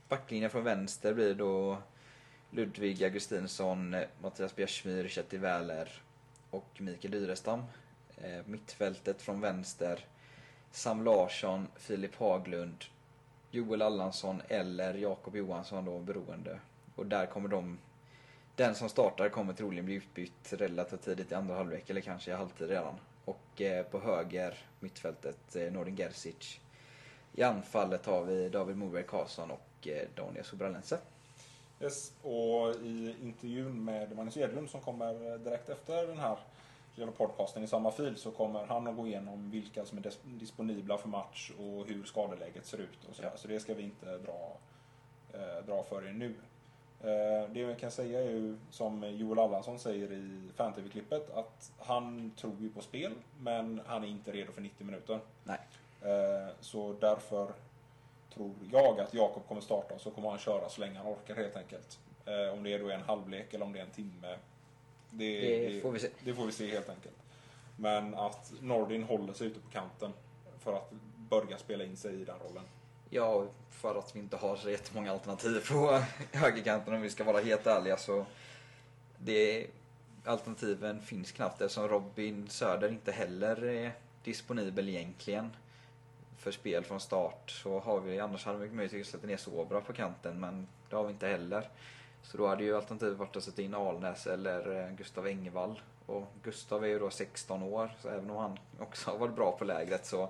backlinjen 0.10 0.50
från 0.50 0.63
vänster 0.63 1.13
blir 1.13 1.36
då 1.36 1.77
Ludvig 2.51 3.03
Augustinsson, 3.03 3.93
eh, 3.93 4.07
Mattias 4.22 4.55
Bjärsmyr, 4.55 5.07
Kjetil 5.07 5.39
Wähler 5.39 5.91
och 6.50 6.67
Mikael 6.77 7.12
Dyrestam. 7.12 7.63
Eh, 8.17 8.45
mittfältet 8.45 9.22
från 9.22 9.41
vänster 9.41 10.05
Sam 10.72 11.03
Larsson, 11.03 11.67
Filip 11.75 12.15
Haglund, 12.15 12.86
Joel 13.51 13.81
Allansson 13.81 14.41
eller 14.48 14.93
Jakob 14.93 15.36
Johansson 15.36 15.86
då 15.86 16.00
beroende. 16.00 16.60
Och 16.95 17.05
där 17.05 17.25
kommer 17.25 17.50
de 17.50 17.77
den 18.55 18.75
som 18.75 18.89
startar 18.89 19.29
kommer 19.29 19.53
troligen 19.53 19.86
bli 19.86 19.95
utbytt 19.95 20.53
relativt 20.53 21.01
tidigt 21.01 21.31
i 21.31 21.36
andra 21.36 21.55
halvlek 21.55 21.89
eller 21.89 22.01
kanske 22.01 22.31
i 22.31 22.34
halvtid 22.34 22.69
redan. 22.69 22.95
Och 23.25 23.62
eh, 23.62 23.86
på 23.86 24.00
höger 24.00 24.57
mittfältet 24.79 25.55
eh, 25.55 25.72
Nordin 25.72 25.95
Gerzic. 25.95 26.60
I 27.38 27.44
anfallet 27.44 28.06
har 28.06 28.24
vi 28.24 28.50
David 28.50 28.77
Moberg 28.77 29.04
Karlsson 29.04 29.51
och 29.51 29.88
eh, 29.88 30.08
Daniel 30.15 30.46
Sobralense. 30.46 31.00
Yes. 31.82 32.12
Och 32.22 32.75
i 32.75 33.15
intervjun 33.22 33.86
med 33.86 34.15
Magnus 34.15 34.38
Edlund 34.38 34.70
som 34.70 34.82
kommer 34.82 35.38
direkt 35.38 35.70
efter 35.70 36.08
den 36.08 36.18
här 36.18 36.38
lilla 36.96 37.12
podcasten 37.12 37.63
i 37.63 37.68
samma 37.68 37.92
fil 37.92 38.15
så 38.18 38.32
kommer 38.32 38.65
han 38.65 38.88
att 38.88 38.96
gå 38.96 39.08
igenom 39.08 39.51
vilka 39.51 39.86
som 39.86 39.98
är 39.98 40.01
dis- 40.01 40.20
disponibla 40.24 40.98
för 40.98 41.10
match 41.10 41.51
och 41.60 41.86
hur 41.88 42.04
skadeläget 42.04 42.65
ser 42.65 42.77
ut. 42.77 43.06
Och 43.10 43.15
så, 43.15 43.24
så 43.36 43.48
det 43.48 43.60
ska 43.60 43.74
vi 43.74 43.84
inte 43.84 44.18
dra, 44.18 44.58
eh, 45.34 45.65
dra 45.65 45.84
för 45.84 46.08
er 46.08 46.13
nu. 46.13 46.36
Eh, 47.01 47.50
det 47.54 47.65
vi 47.65 47.75
kan 47.80 47.92
säga 47.92 48.20
är 48.22 48.30
ju 48.30 48.58
som 48.70 49.04
Joel 49.04 49.39
Allansson 49.39 49.80
säger 49.80 50.12
i 50.12 50.50
fan-tv-klippet 50.56 51.30
att 51.36 51.72
han 51.80 52.32
tror 52.38 52.56
ju 52.60 52.70
på 52.70 52.82
spel 52.82 53.13
men 53.39 53.82
han 53.86 54.04
är 54.04 54.08
inte 54.08 54.32
redo 54.32 54.51
för 54.51 54.62
90 54.62 54.86
minuter. 54.86 55.20
Nej. 55.44 55.60
Eh, 56.02 56.54
så 56.60 56.96
därför 57.00 57.54
tror 58.34 58.52
jag 58.72 59.00
att 59.00 59.14
Jakob 59.14 59.48
kommer 59.48 59.62
starta 59.62 59.94
och 59.94 60.02
så 60.02 60.12
kommer 60.12 60.30
han 60.30 60.40
köra 60.40 60.70
så 60.70 60.82
länge 60.82 60.98
han 60.98 61.08
orkar 61.08 61.36
helt 61.36 61.56
enkelt. 61.56 62.00
Eh, 62.25 62.54
om 62.54 62.64
det 62.64 62.74
är 62.74 62.80
då 62.80 62.90
en 62.90 63.02
halvlek 63.02 63.54
eller 63.54 63.66
om 63.66 63.74
det 63.74 63.80
är 63.80 63.84
en 63.84 63.92
timme. 63.92 64.38
Det, 65.10 65.68
Det 65.68 65.82
får 65.82 65.92
vi 65.92 66.00
se. 66.00 66.10
Det 66.24 66.34
får 66.34 66.46
vi 66.46 66.52
se 66.52 66.72
helt 66.72 66.90
enkelt. 66.90 67.16
Men 67.78 68.16
att 68.16 68.54
Nordin 68.62 69.04
håller 69.04 69.34
sig 69.34 69.48
ute 69.48 69.60
på 69.60 69.72
kanten 69.72 70.14
för 70.60 70.74
att 70.74 70.92
börja 71.30 71.58
spela 71.58 71.84
in 71.84 71.98
sig 71.98 72.22
i 72.22 72.25
den 72.25 72.36
rollen. 72.40 72.64
Ja, 73.10 73.46
för 73.70 74.00
att 74.00 74.16
vi 74.16 74.20
inte 74.20 74.38
har 74.38 74.56
så 74.56 74.70
jättemånga 74.70 75.12
alternativ 75.12 75.68
på 75.72 76.02
högerkanten 76.32 76.94
om 76.94 77.02
vi 77.02 77.10
ska 77.10 77.24
vara 77.24 77.40
helt 77.42 77.68
ärliga 77.68 77.98
så 77.98 78.25
det, 79.18 79.68
alternativen 80.25 81.02
finns 81.02 81.32
knappt 81.32 81.62
eftersom 81.62 81.88
Robin 81.88 82.48
Söder 82.50 82.90
inte 82.90 83.12
heller 83.12 83.64
är 83.64 83.92
disponibel 84.24 84.90
egentligen 84.90 85.52
för 86.46 86.52
spel 86.52 86.84
från 86.84 87.00
start. 87.00 87.52
Så 87.52 87.80
har 87.80 88.00
vi, 88.00 88.20
annars 88.20 88.46
hade 88.46 88.58
vi 88.58 88.70
möjligtvis 88.70 89.08
sätta 89.08 89.28
ner 89.28 89.38
Sobra 89.38 89.82
på 89.82 89.94
kanten 89.94 90.40
men 90.40 90.68
det 90.90 90.96
har 90.96 91.04
vi 91.04 91.12
inte 91.12 91.28
heller. 91.28 91.70
Så 92.24 92.38
då 92.38 92.48
hade 92.48 92.64
ju 92.64 92.75
alternativet 92.75 93.18
varit 93.18 93.36
att 93.36 93.44
sätta 93.44 93.62
in 93.62 93.74
Alnäs 93.74 94.28
eller 94.28 94.82
eh, 94.84 94.92
Gustav 94.96 95.28
Engvall. 95.28 95.82
Och 96.06 96.24
Gustav 96.44 96.84
är 96.84 96.88
ju 96.88 97.00
då 97.00 97.10
16 97.10 97.64
år 97.64 97.92
så 98.02 98.10
även 98.10 98.30
om 98.30 98.38
han 98.38 98.60
också 98.80 99.12
har 99.12 99.18
varit 99.18 99.36
bra 99.36 99.52
på 99.58 99.66
lägret 99.66 100.06
så 100.06 100.30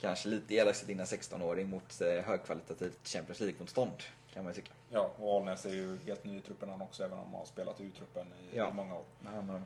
kanske 0.00 0.28
lite 0.28 0.54
elakt 0.54 0.78
sätta 0.78 0.92
in 0.92 1.00
en 1.00 1.06
16-åring 1.06 1.68
mot 1.68 2.00
eh, 2.00 2.24
högkvalitativt 2.24 3.08
Champions 3.08 3.40
League-motstånd 3.40 4.02
kan 4.32 4.44
man 4.44 4.52
ju 4.52 4.56
tycka. 4.62 4.72
Ja, 4.90 5.10
och 5.18 5.36
Alnäs 5.36 5.66
är 5.66 5.70
ju 5.70 5.98
helt 6.06 6.24
ny 6.24 6.38
i 6.38 6.40
truppen 6.40 6.68
han 6.68 6.82
också 6.82 7.04
även 7.04 7.18
om 7.18 7.24
han 7.24 7.34
har 7.34 7.44
spelat 7.46 7.80
i 7.80 7.84
U-truppen 7.84 8.26
i, 8.26 8.56
Ja. 8.56 8.68
i 8.70 8.72
många 8.72 8.94
år. 8.94 9.04
Han 9.24 9.48
har, 9.48 9.62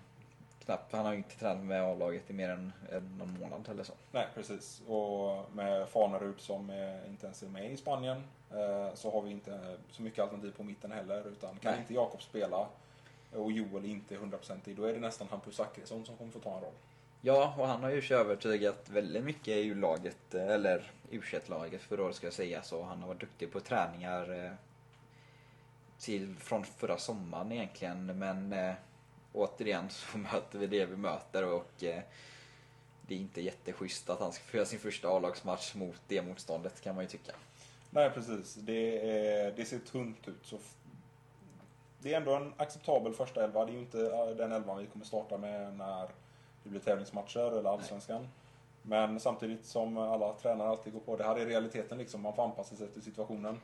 knappt, 0.66 0.92
han 0.92 1.04
har 1.04 1.12
ju 1.12 1.18
inte 1.18 1.38
tränat 1.38 1.64
med 1.64 1.82
A-laget 1.82 2.30
i 2.30 2.32
mer 2.32 2.48
än, 2.48 2.72
än 2.92 3.18
någon 3.18 3.38
månad 3.40 3.68
eller 3.68 3.84
så. 3.84 3.92
Nej, 4.12 4.26
precis. 4.34 4.82
Och 4.86 5.44
med 5.54 5.88
Fanerud 5.88 6.40
som 6.40 6.70
inte 7.08 7.26
ens 7.26 7.42
är 7.42 7.46
med 7.46 7.72
i 7.72 7.76
Spanien 7.76 8.22
eh, 8.50 8.94
så 8.94 9.10
har 9.10 9.22
vi 9.22 9.30
inte 9.30 9.76
så 9.90 10.02
mycket 10.02 10.18
alternativ 10.18 10.50
på 10.56 10.62
mitten 10.62 10.92
heller. 10.92 11.28
Utan 11.28 11.56
kan 11.56 11.72
Nej. 11.72 11.80
inte 11.80 11.94
Jakob 11.94 12.22
spela 12.22 12.66
och 13.32 13.52
Joel 13.52 13.84
inte 13.84 14.14
är 14.14 14.18
100% 14.18 14.68
i, 14.68 14.74
då 14.74 14.84
är 14.84 14.92
det 14.92 15.00
nästan 15.00 15.28
Hampus 15.30 15.56
Zachrisson 15.56 16.06
som 16.06 16.16
kommer 16.16 16.32
få 16.32 16.38
ta 16.38 16.56
en 16.56 16.60
roll. 16.60 16.74
Ja, 17.20 17.54
och 17.58 17.68
han 17.68 17.82
har 17.82 17.90
ju 17.90 18.14
övertygat 18.14 18.88
väldigt 18.90 19.24
mycket 19.24 19.48
i 19.48 19.66
U-laget, 19.66 20.34
eh, 20.34 20.48
eller 20.48 20.90
u 21.10 21.22
laget 21.46 21.82
för 21.82 22.00
året 22.00 22.16
ska 22.16 22.26
jag 22.26 22.34
säga. 22.34 22.62
Så 22.62 22.82
han 22.82 23.00
har 23.00 23.08
varit 23.08 23.20
duktig 23.20 23.52
på 23.52 23.60
träningar 23.60 24.44
eh, 24.44 24.50
till, 25.98 26.36
från 26.36 26.64
förra 26.64 26.98
sommaren 26.98 27.52
egentligen. 27.52 28.18
Men 28.18 28.52
återigen 29.36 29.90
så 29.90 30.18
möter 30.32 30.58
vi 30.58 30.66
det 30.66 30.86
vi 30.86 30.96
möter 30.96 31.44
och 31.44 31.84
eh, 31.84 32.02
det 33.02 33.14
är 33.14 33.18
inte 33.18 33.40
jätteschysst 33.40 34.10
att 34.10 34.20
han 34.20 34.32
ska 34.32 34.44
få 34.44 34.56
göra 34.56 34.66
sin 34.66 34.78
första 34.78 35.08
A-lagsmatch 35.08 35.74
mot 35.74 36.00
det 36.08 36.22
motståndet 36.22 36.80
kan 36.80 36.94
man 36.94 37.04
ju 37.04 37.10
tycka. 37.10 37.32
Nej, 37.90 38.10
precis. 38.10 38.54
Det, 38.54 39.10
är, 39.10 39.52
det 39.52 39.64
ser 39.64 39.78
tunt 39.78 40.28
ut. 40.28 40.46
Så 40.46 40.58
det 42.02 42.12
är 42.12 42.16
ändå 42.16 42.34
en 42.34 42.52
acceptabel 42.56 43.14
första 43.14 43.44
elva. 43.44 43.64
Det 43.64 43.70
är 43.70 43.74
ju 43.74 43.80
inte 43.80 44.34
den 44.34 44.52
elvan 44.52 44.78
vi 44.78 44.86
kommer 44.86 45.04
starta 45.04 45.38
med 45.38 45.76
när 45.76 46.08
det 46.62 46.68
blir 46.68 46.80
tävlingsmatcher 46.80 47.58
eller 47.58 47.70
allsvenskan. 47.70 48.28
Men 48.82 49.20
samtidigt 49.20 49.66
som 49.66 49.98
alla 49.98 50.32
tränare 50.32 50.68
alltid 50.68 50.92
går 50.92 51.00
på, 51.00 51.16
det 51.16 51.24
här 51.24 51.36
är 51.36 51.46
realiteten 51.46 51.98
liksom. 51.98 52.22
Man 52.22 52.34
får 52.34 52.44
anpassa 52.44 52.76
sig 52.76 52.88
till 52.88 53.02
situationen. 53.02 53.60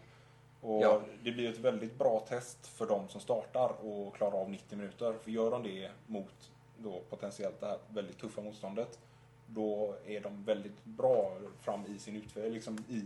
Och 0.62 0.83
Ja. 0.83 1.00
det 1.23 1.33
blir 1.33 1.50
ett 1.50 1.59
väldigt 1.59 1.99
bra 1.99 2.21
test 2.28 2.66
för 2.66 2.87
de 2.87 3.09
som 3.09 3.21
startar 3.21 3.87
och 3.87 4.16
klarar 4.16 4.33
av 4.40 4.50
90 4.50 4.78
minuter. 4.78 5.14
För 5.23 5.31
gör 5.31 5.50
de 5.50 5.62
det 5.62 5.90
mot 6.07 6.50
då 6.78 7.00
potentiellt 7.11 7.61
det 7.61 7.66
här 7.66 7.78
väldigt 7.88 8.19
tuffa 8.19 8.40
motståndet, 8.40 8.99
då 9.47 9.95
är 10.07 10.21
de 10.21 10.45
väldigt 10.45 10.85
bra 10.85 11.38
fram 11.61 11.87
i 11.87 11.99
sin 11.99 12.16
utveckling, 12.16 12.52
liksom 12.54 12.78
i 12.88 13.04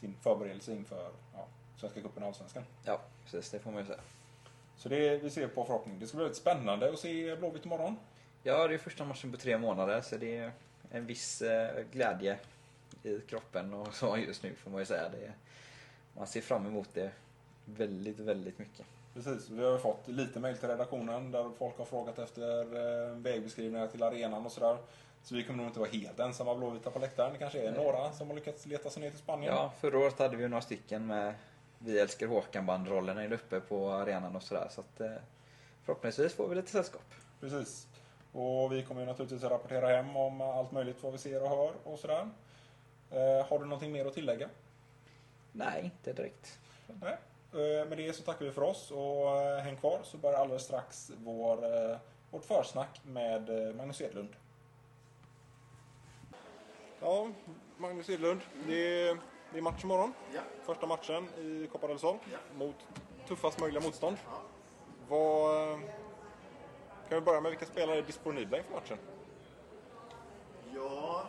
sin 0.00 0.14
förberedelse 0.22 0.72
inför 0.72 1.10
ja, 1.34 1.46
Svenska 1.76 2.00
cupen 2.00 2.22
och 2.22 2.28
Allsvenskan. 2.28 2.64
Ja, 2.84 3.00
precis. 3.24 3.50
Det 3.50 3.58
får 3.58 3.70
man 3.70 3.80
ju 3.80 3.86
säga. 3.86 4.00
Så 4.76 4.88
det 4.88 5.18
vi 5.18 5.30
ser 5.30 5.48
på 5.48 5.64
förhoppning. 5.64 5.98
Det 5.98 6.06
ska 6.06 6.16
bli 6.16 6.24
väldigt 6.24 6.38
spännande 6.40 6.90
att 6.92 6.98
se 6.98 7.36
Blåvitt 7.36 7.64
imorgon. 7.64 7.96
Ja, 8.42 8.68
det 8.68 8.74
är 8.74 8.78
första 8.78 9.04
matchen 9.04 9.32
på 9.32 9.36
tre 9.38 9.58
månader 9.58 10.00
så 10.00 10.16
det 10.16 10.36
är 10.36 10.52
en 10.90 11.06
viss 11.06 11.42
eh, 11.42 11.84
glädje 11.92 12.38
i 13.02 13.18
kroppen 13.20 13.74
och 13.74 13.94
så 13.94 14.16
just 14.16 14.42
nu 14.42 14.54
får 14.54 14.70
man 14.70 14.80
ju 14.80 14.86
säga. 14.86 15.08
Det 15.08 15.32
man 16.18 16.26
ser 16.26 16.40
fram 16.40 16.66
emot 16.66 16.88
det 16.94 17.10
väldigt, 17.64 18.18
väldigt 18.18 18.58
mycket. 18.58 18.86
Precis, 19.14 19.50
vi 19.50 19.64
har 19.64 19.78
fått 19.78 20.08
lite 20.08 20.40
mejl 20.40 20.56
till 20.56 20.68
redaktionen 20.68 21.30
där 21.30 21.50
folk 21.58 21.78
har 21.78 21.84
frågat 21.84 22.18
efter 22.18 22.60
eh, 22.60 23.16
vägbeskrivningar 23.16 23.86
till 23.86 24.02
arenan 24.02 24.46
och 24.46 24.52
sådär. 24.52 24.76
Så 25.22 25.34
vi 25.34 25.44
kommer 25.44 25.58
nog 25.58 25.66
inte 25.66 25.80
vara 25.80 25.90
helt 25.90 26.20
ensamma 26.20 26.54
Blåvita 26.54 26.90
på 26.90 26.98
läktaren. 26.98 27.32
Det 27.32 27.38
kanske 27.38 27.58
är 27.58 27.72
Nej. 27.72 27.84
några 27.84 28.12
som 28.12 28.28
har 28.28 28.34
lyckats 28.34 28.66
leta 28.66 28.90
sig 28.90 29.02
ner 29.02 29.10
till 29.10 29.18
Spanien. 29.18 29.54
Ja, 29.54 29.72
förra 29.80 29.98
året 29.98 30.18
hade 30.18 30.36
vi 30.36 30.48
några 30.48 30.62
stycken 30.62 31.06
med 31.06 31.34
Vi 31.78 31.98
älskar 31.98 32.26
Håkan-bandrollerna 32.26 33.34
uppe 33.34 33.60
på 33.60 33.90
arenan 33.90 34.36
och 34.36 34.42
sådär. 34.42 34.68
Så 34.70 34.80
att 34.80 35.00
eh, 35.00 35.12
förhoppningsvis 35.84 36.34
får 36.34 36.48
vi 36.48 36.54
lite 36.54 36.70
sällskap. 36.70 37.14
Precis. 37.40 37.86
Och 38.32 38.72
vi 38.72 38.82
kommer 38.82 39.00
ju 39.00 39.06
naturligtvis 39.06 39.44
att 39.44 39.50
rapportera 39.50 39.88
hem 39.88 40.16
om 40.16 40.40
allt 40.40 40.72
möjligt 40.72 41.02
vad 41.02 41.12
vi 41.12 41.18
ser 41.18 41.42
och 41.42 41.48
hör 41.48 41.72
och 41.84 41.98
sådär. 41.98 42.28
Eh, 43.10 43.46
har 43.46 43.58
du 43.58 43.64
någonting 43.64 43.92
mer 43.92 44.06
att 44.06 44.14
tillägga? 44.14 44.48
Nej, 45.52 45.84
inte 45.84 46.12
direkt. 46.12 46.58
Nej. 46.86 47.16
Eh, 47.52 47.88
med 47.88 47.98
det 47.98 48.12
så 48.12 48.22
tackar 48.22 48.44
vi 48.44 48.50
för 48.50 48.62
oss 48.62 48.90
och 48.90 49.40
eh, 49.42 49.58
häng 49.58 49.76
kvar 49.76 50.00
så 50.02 50.16
börjar 50.16 50.38
alldeles 50.38 50.62
strax 50.64 51.10
vår, 51.24 51.64
eh, 51.90 51.96
vårt 52.30 52.44
försnack 52.44 53.00
med 53.04 53.50
Magnus 53.76 54.00
Edlund. 54.00 54.36
Ja, 57.00 57.30
Magnus 57.76 58.10
Edlund. 58.10 58.40
Det 58.66 59.08
är, 59.08 59.18
det 59.52 59.58
är 59.58 59.62
match 59.62 59.84
imorgon. 59.84 60.14
Ja. 60.34 60.40
Första 60.62 60.86
matchen 60.86 61.28
i 61.38 61.68
Copa 61.72 61.86
del 61.86 61.98
Sol 61.98 62.16
Ja. 62.32 62.38
mot 62.54 62.76
tuffast 63.28 63.60
möjliga 63.60 63.82
motstånd. 63.82 64.16
Ja. 64.30 64.40
Vad, 65.08 65.80
kan 67.08 67.18
vi 67.18 67.20
börja 67.20 67.40
med 67.40 67.50
vilka 67.50 67.66
spelare 67.66 67.98
är 67.98 68.02
disponibla 68.02 68.58
inför 68.58 68.72
matchen? 68.72 68.98
Ja, 70.74 71.26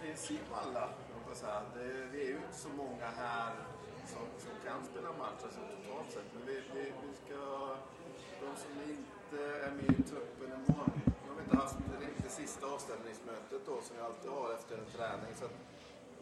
princip 0.00 0.46
alla. 0.52 0.88
jag 1.28 1.36
säga. 1.36 1.62
Det, 1.74 1.84
vi 2.12 2.18
är 2.26 2.30
ju 2.34 2.36
inte 2.36 2.58
så 2.66 2.68
många 2.68 3.08
här 3.24 3.52
som, 4.12 4.26
som 4.44 4.54
kan 4.66 4.84
spela 4.90 5.10
match 5.22 5.42
alltså, 5.46 5.60
totalt 5.74 6.10
sett. 6.14 6.28
Men 6.34 6.42
vi, 6.46 6.54
vi, 6.74 6.84
vi 7.02 7.12
ska, 7.20 7.40
de 8.42 8.50
som 8.62 8.72
inte 8.94 9.38
är 9.66 9.70
med 9.78 9.90
i 10.00 10.02
truppen 10.02 10.48
imorgon, 10.58 10.92
nu 11.22 11.28
har 11.28 11.36
vi 11.38 11.42
inte 11.44 11.56
haft 11.56 11.76
det, 12.00 12.22
det 12.24 12.32
sista 12.42 12.66
avstämningsmötet 12.74 13.62
då 13.66 13.76
som 13.86 13.96
vi 13.96 14.02
alltid 14.02 14.30
har 14.30 14.54
efter 14.58 14.74
en 14.78 14.90
träning. 14.96 15.32
Så 15.38 15.44
att 15.44 15.56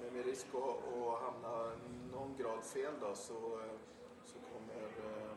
med, 0.00 0.12
med 0.12 0.24
risk 0.30 0.46
att, 0.54 0.76
att 0.98 1.22
hamna 1.26 1.54
någon 2.16 2.32
grad 2.40 2.62
fel 2.74 2.94
då 3.00 3.14
så, 3.14 3.38
så 4.30 4.36
kommer 4.52 4.82
eh, 5.08 5.36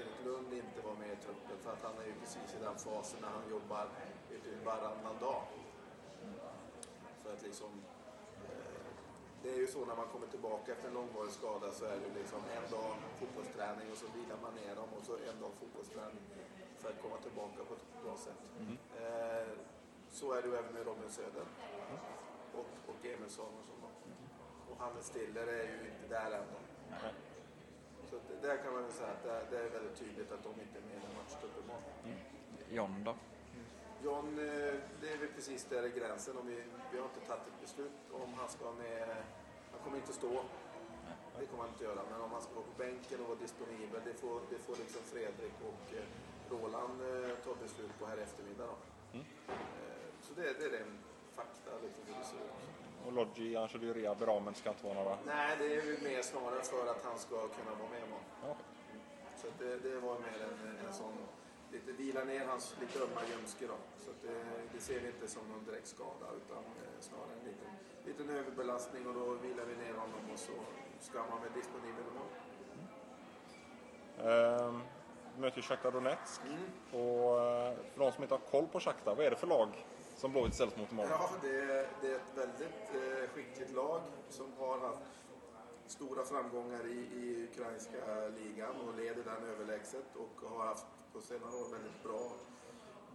Erik 0.00 0.18
Lund 0.24 0.52
inte 0.52 0.78
vara 0.86 0.98
med 1.02 1.12
i 1.16 1.18
truppen 1.26 1.56
för 1.62 1.70
att 1.72 1.82
han 1.88 1.96
är 2.02 2.06
ju 2.06 2.14
precis 2.22 2.48
i 2.56 2.58
den 2.66 2.76
fasen 2.84 3.18
när 3.24 3.32
han 3.38 3.46
jobbar 3.50 3.86
typ 4.44 4.64
varannan 4.66 5.16
dag. 5.20 5.42
Att 7.32 7.42
liksom, 7.42 7.72
eh, 8.48 8.82
det 9.42 9.50
är 9.54 9.58
ju 9.64 9.66
så 9.66 9.84
när 9.84 9.96
man 9.96 10.08
kommer 10.12 10.26
tillbaka 10.26 10.72
efter 10.72 10.88
en 10.88 10.94
långvarig 10.94 11.32
skada 11.32 11.72
så 11.72 11.84
är 11.84 11.96
det 12.04 12.10
liksom 12.20 12.40
en 12.56 12.66
dag 12.76 12.90
fotbollsträning 13.20 13.86
och 13.92 13.98
så 14.02 14.06
vilar 14.18 14.38
man 14.42 14.54
ner 14.54 14.74
dem 14.80 14.88
och 14.98 15.04
så 15.08 15.12
en 15.12 15.38
dag 15.42 15.52
fotbollsträning 15.60 16.24
för 16.80 16.88
att 16.90 17.02
komma 17.02 17.16
tillbaka 17.26 17.58
på 17.68 17.74
ett 17.74 17.86
bra 18.04 18.16
sätt. 18.26 18.40
Eh, 19.02 19.48
så 20.18 20.32
är 20.32 20.42
det 20.42 20.48
ju 20.48 20.54
även 20.56 20.72
med 20.74 20.86
Robin 20.86 21.10
Söder 21.10 21.46
och, 22.58 22.70
och 22.90 23.00
Emil 23.12 23.30
Samuelsson. 23.30 23.78
Och 24.70 24.76
Hannes 24.78 25.06
Stiller 25.06 25.46
är 25.46 25.64
ju 25.64 25.78
inte 25.90 26.06
där 26.08 26.30
än. 26.38 26.46
då. 26.52 26.60
Så 28.10 28.16
det, 28.28 28.46
där 28.46 28.56
kan 28.56 28.72
man 28.72 28.82
väl 28.82 28.92
säga 28.92 29.10
att 29.10 29.22
det, 29.22 29.46
det 29.50 29.58
är 29.64 29.70
väldigt 29.70 29.96
tydligt 29.96 30.32
att 30.32 30.42
de 30.42 30.52
inte 30.64 30.78
är 30.78 30.82
med 30.82 30.96
i 30.96 31.16
matchtrupp 31.16 31.56
imorgon. 31.64 31.82
John 32.70 33.04
då? 33.04 33.14
John, 34.04 34.38
eh, 34.38 34.74
det 35.00 35.08
är 35.14 35.18
väl 35.18 35.28
precis 35.36 35.64
där 35.64 35.82
i 35.86 35.90
gränsen. 35.98 36.36
Om 36.36 36.46
vi, 36.46 36.62
vi 36.92 36.98
har 36.98 37.04
inte 37.04 37.20
tagit 37.28 37.46
ett 37.46 37.60
beslut 37.60 37.98
om 38.12 38.34
han 38.34 38.48
ska 38.48 38.72
med. 38.72 39.08
Han 39.72 39.80
kommer 39.84 39.96
inte 39.96 40.12
stå. 40.12 40.32
Det 41.38 41.46
kommer 41.46 41.62
han 41.62 41.72
inte 41.72 41.84
göra. 41.84 42.02
Men 42.10 42.20
om 42.20 42.32
han 42.32 42.42
ska 42.42 42.52
vara 42.54 42.64
på 42.64 42.76
bänken 42.78 43.20
och 43.20 43.28
vara 43.28 43.38
disponibel, 43.38 44.00
det 44.04 44.14
får, 44.14 44.40
det 44.50 44.58
får 44.58 44.76
liksom 44.76 45.02
Fredrik 45.12 45.56
och 45.70 45.84
eh, 45.98 46.04
Roland 46.50 46.98
eh, 47.00 47.36
ta 47.44 47.54
beslut 47.62 47.98
på 47.98 48.06
här 48.06 48.16
i 48.18 48.22
eftermiddag. 48.22 48.66
Då. 48.66 48.76
Eh, 49.18 49.22
Så 50.20 50.34
det, 50.34 50.42
det 50.58 50.64
är 50.64 50.70
den 50.70 50.98
fakta 51.38 51.70
liksom, 51.84 52.02
hur 52.06 52.14
det 52.18 52.24
ser 52.24 52.36
ut. 52.36 53.06
Och 53.06 53.12
Lodgi, 53.12 53.54
han 53.56 53.68
körde 53.68 53.86
ju 53.86 53.94
rehab 53.94 54.22
idag 54.22 54.42
men 54.42 54.54
ska 54.54 54.70
inte 54.70 54.84
vara 54.84 54.94
några... 54.94 55.16
Nej, 55.26 55.56
det 55.58 55.74
är 55.76 55.82
väl 55.86 56.02
mer 56.02 56.22
snarare 56.22 56.62
för 56.62 56.86
att 56.90 57.04
han 57.04 57.18
ska 57.18 57.36
kunna 57.48 57.72
vara 57.80 57.90
med 57.90 58.02
imorgon. 58.06 58.24
Ja. 58.46 58.56
Så 59.40 59.46
det, 59.58 59.76
det 59.76 60.00
var 60.00 60.18
mer 60.18 60.38
en, 60.48 60.86
en 60.86 60.92
sån, 60.92 61.12
lite 61.72 61.92
vila 61.92 62.24
ner 62.24 62.46
hans 62.46 62.76
lite 62.80 62.98
ömma 63.04 63.20
ljumske 63.30 63.66
då. 63.66 63.78
Så 64.04 64.10
det, 64.22 64.34
det 64.74 64.80
ser 64.80 65.00
vi 65.00 65.06
inte 65.06 65.28
som 65.28 65.42
någon 65.48 65.64
direkt 65.64 65.86
skada 65.86 66.26
utan 66.36 66.58
eh, 66.58 67.00
snarare 67.00 67.32
en 67.40 67.46
liten, 67.50 67.70
liten 68.04 68.36
överbelastning 68.36 69.06
och 69.06 69.14
då 69.14 69.24
vilar 69.34 69.64
vi 69.64 69.76
ner 69.76 69.94
honom 69.94 70.30
och 70.32 70.38
så 70.38 70.52
ska 71.00 71.18
han 71.18 71.30
vara 71.30 71.40
med 71.40 71.52
disponibel 71.54 72.04
imorgon. 72.10 72.32
Ehm, 74.18 74.80
vi 75.34 75.40
möter 75.40 75.62
Shakhtar 75.62 75.92
Donetsk. 75.92 76.40
Och 76.92 77.40
eh, 77.40 77.76
för 77.92 77.98
de 77.98 78.12
som 78.12 78.22
inte 78.22 78.34
har 78.34 78.40
koll 78.50 78.66
på 78.66 78.80
Shakhtar, 78.80 79.14
vad 79.14 79.26
är 79.26 79.30
det 79.30 79.36
för 79.36 79.46
lag 79.46 79.86
som 80.16 80.32
Blåvitt 80.32 80.54
ställs 80.54 80.76
mot 80.76 80.92
imorgon? 80.92 81.10
Ja, 81.10 81.30
det, 81.42 81.88
det 82.00 82.12
är 82.12 82.16
ett 82.16 82.32
väldigt 82.34 82.94
eh, 82.94 83.28
skickligt 83.34 83.72
lag 83.72 84.00
som 84.28 84.52
har 84.58 84.78
haft 84.78 85.02
stora 85.86 86.24
framgångar 86.24 86.86
i, 86.86 86.98
i 86.98 87.48
ukrainska 87.50 88.28
ligan 88.38 88.76
och 88.88 88.94
leder 88.96 89.22
den 89.24 89.48
överlägset 89.50 90.16
och 90.16 90.48
har 90.50 90.66
haft 90.66 90.86
på 91.12 91.20
senare 91.20 91.54
år 91.54 91.72
väldigt 91.72 92.02
bra, 92.02 92.32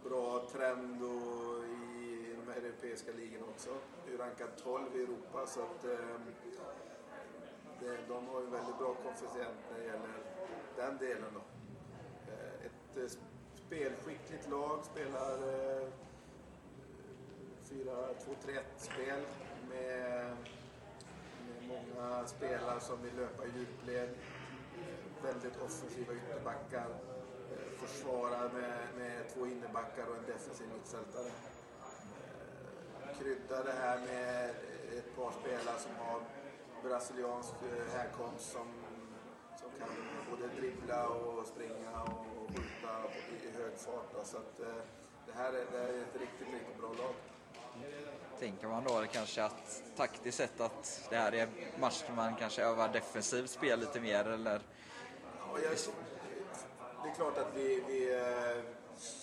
bra 0.04 0.48
trend 0.52 1.02
och 1.02 1.64
i 1.64 2.34
de 2.36 2.52
här 2.52 2.60
europeiska 2.60 3.12
ligorna 3.12 3.46
också. 3.54 3.70
Vi 4.06 4.14
är 4.14 4.18
rankad 4.18 4.48
12 4.62 4.96
i 4.96 5.02
Europa 5.02 5.46
så 5.46 5.62
att 5.62 5.84
eh, 5.84 6.20
det, 7.80 7.98
de 8.08 8.26
har 8.26 8.40
ju 8.40 8.46
väldigt 8.46 8.78
bra 8.78 8.94
koefficient 8.94 9.58
när 9.70 9.78
det 9.78 9.84
gäller 9.84 10.14
den 10.76 10.98
delen 10.98 11.30
då. 11.34 11.40
Eh, 12.32 12.66
ett 12.66 12.96
eh, 12.96 13.18
spelskickligt 13.54 14.50
lag 14.50 14.84
spelar 14.84 15.32
eh, 15.32 15.88
4-2-3-1-spel 17.70 19.20
med, 19.68 20.36
med 21.46 21.68
många 21.68 22.26
spelare 22.26 22.80
som 22.80 23.02
vill 23.02 23.16
löpa 23.16 23.44
i 23.44 23.50
djupled. 23.58 24.08
Väldigt 25.22 25.56
offensiva 25.56 26.12
ytterbackar. 26.14 26.86
Försvarar 27.88 28.48
med, 28.52 28.78
med 28.98 29.28
två 29.34 29.46
innerbackar 29.46 30.06
och 30.10 30.16
en 30.16 30.26
defensiv 30.26 30.66
mittfältare. 30.74 31.30
Eh, 33.02 33.18
Krydda 33.18 33.62
det 33.62 33.72
här 33.72 33.98
med 33.98 34.50
ett 34.98 35.16
par 35.16 35.30
spelare 35.40 35.78
som 35.78 35.92
har 35.98 36.20
brasiliansk 36.82 37.52
eh, 37.62 37.98
härkomst 37.98 38.52
som, 38.52 38.66
som 39.60 39.70
kan 39.78 39.88
både 40.30 40.48
dribbla 40.60 41.08
och 41.08 41.46
springa 41.46 42.02
och 42.02 42.48
skjuta 42.48 42.92
i, 43.32 43.46
i 43.46 43.50
hög 43.62 43.78
fart. 43.78 44.08
Då. 44.14 44.24
Så 44.24 44.36
att, 44.36 44.60
eh, 44.60 44.82
det 45.26 45.32
här 45.32 45.52
är, 45.52 45.64
det 45.72 45.78
här 45.78 45.88
är 45.88 46.02
ett 46.02 46.20
riktigt, 46.20 46.48
riktigt 46.54 46.78
bra 46.80 46.88
lag. 46.88 47.14
Tänker 48.38 48.68
man 48.68 48.84
då 48.84 49.04
kanske 49.12 49.44
att 49.44 49.82
taktiskt 49.96 50.38
sett 50.38 50.60
att 50.60 51.06
det 51.10 51.16
här 51.16 51.34
är 51.34 51.48
match 51.80 52.02
där 52.06 52.14
man 52.14 52.34
kanske 52.36 52.62
övar 52.62 52.88
defensivt 52.88 53.50
spel 53.50 53.80
lite 53.80 54.00
mer 54.00 54.28
eller? 54.28 54.60
Ja, 55.40 55.58
jag, 55.64 55.78
det 57.02 57.08
är 57.08 57.14
klart 57.14 57.38
att 57.38 57.52
vi, 57.54 57.82
vi 57.88 58.00
eh, 58.14 58.62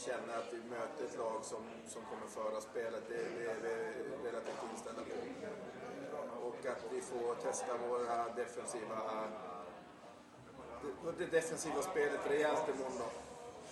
känner 0.05 0.37
att 0.37 0.53
vi 0.53 0.69
möter 0.69 1.05
ett 1.05 1.17
lag 1.17 1.39
som, 1.43 1.63
som 1.87 2.01
kommer 2.01 2.27
föra 2.27 2.61
spelet. 2.61 3.03
Det, 3.09 3.17
det 3.37 3.51
är 3.51 3.55
vi 3.61 4.27
relativt 4.27 4.61
inställda 4.71 5.01
på. 5.01 5.15
Och 6.47 6.65
att 6.65 6.83
vi 6.91 7.01
får 7.01 7.35
testa 7.35 7.77
våra 7.89 8.33
defensiva, 8.33 8.97
det, 10.81 11.11
det 11.25 11.31
defensiva 11.31 11.81
spelet 11.81 12.19
rejält 12.29 12.69
imorgon 12.69 12.97
då. 12.99 13.09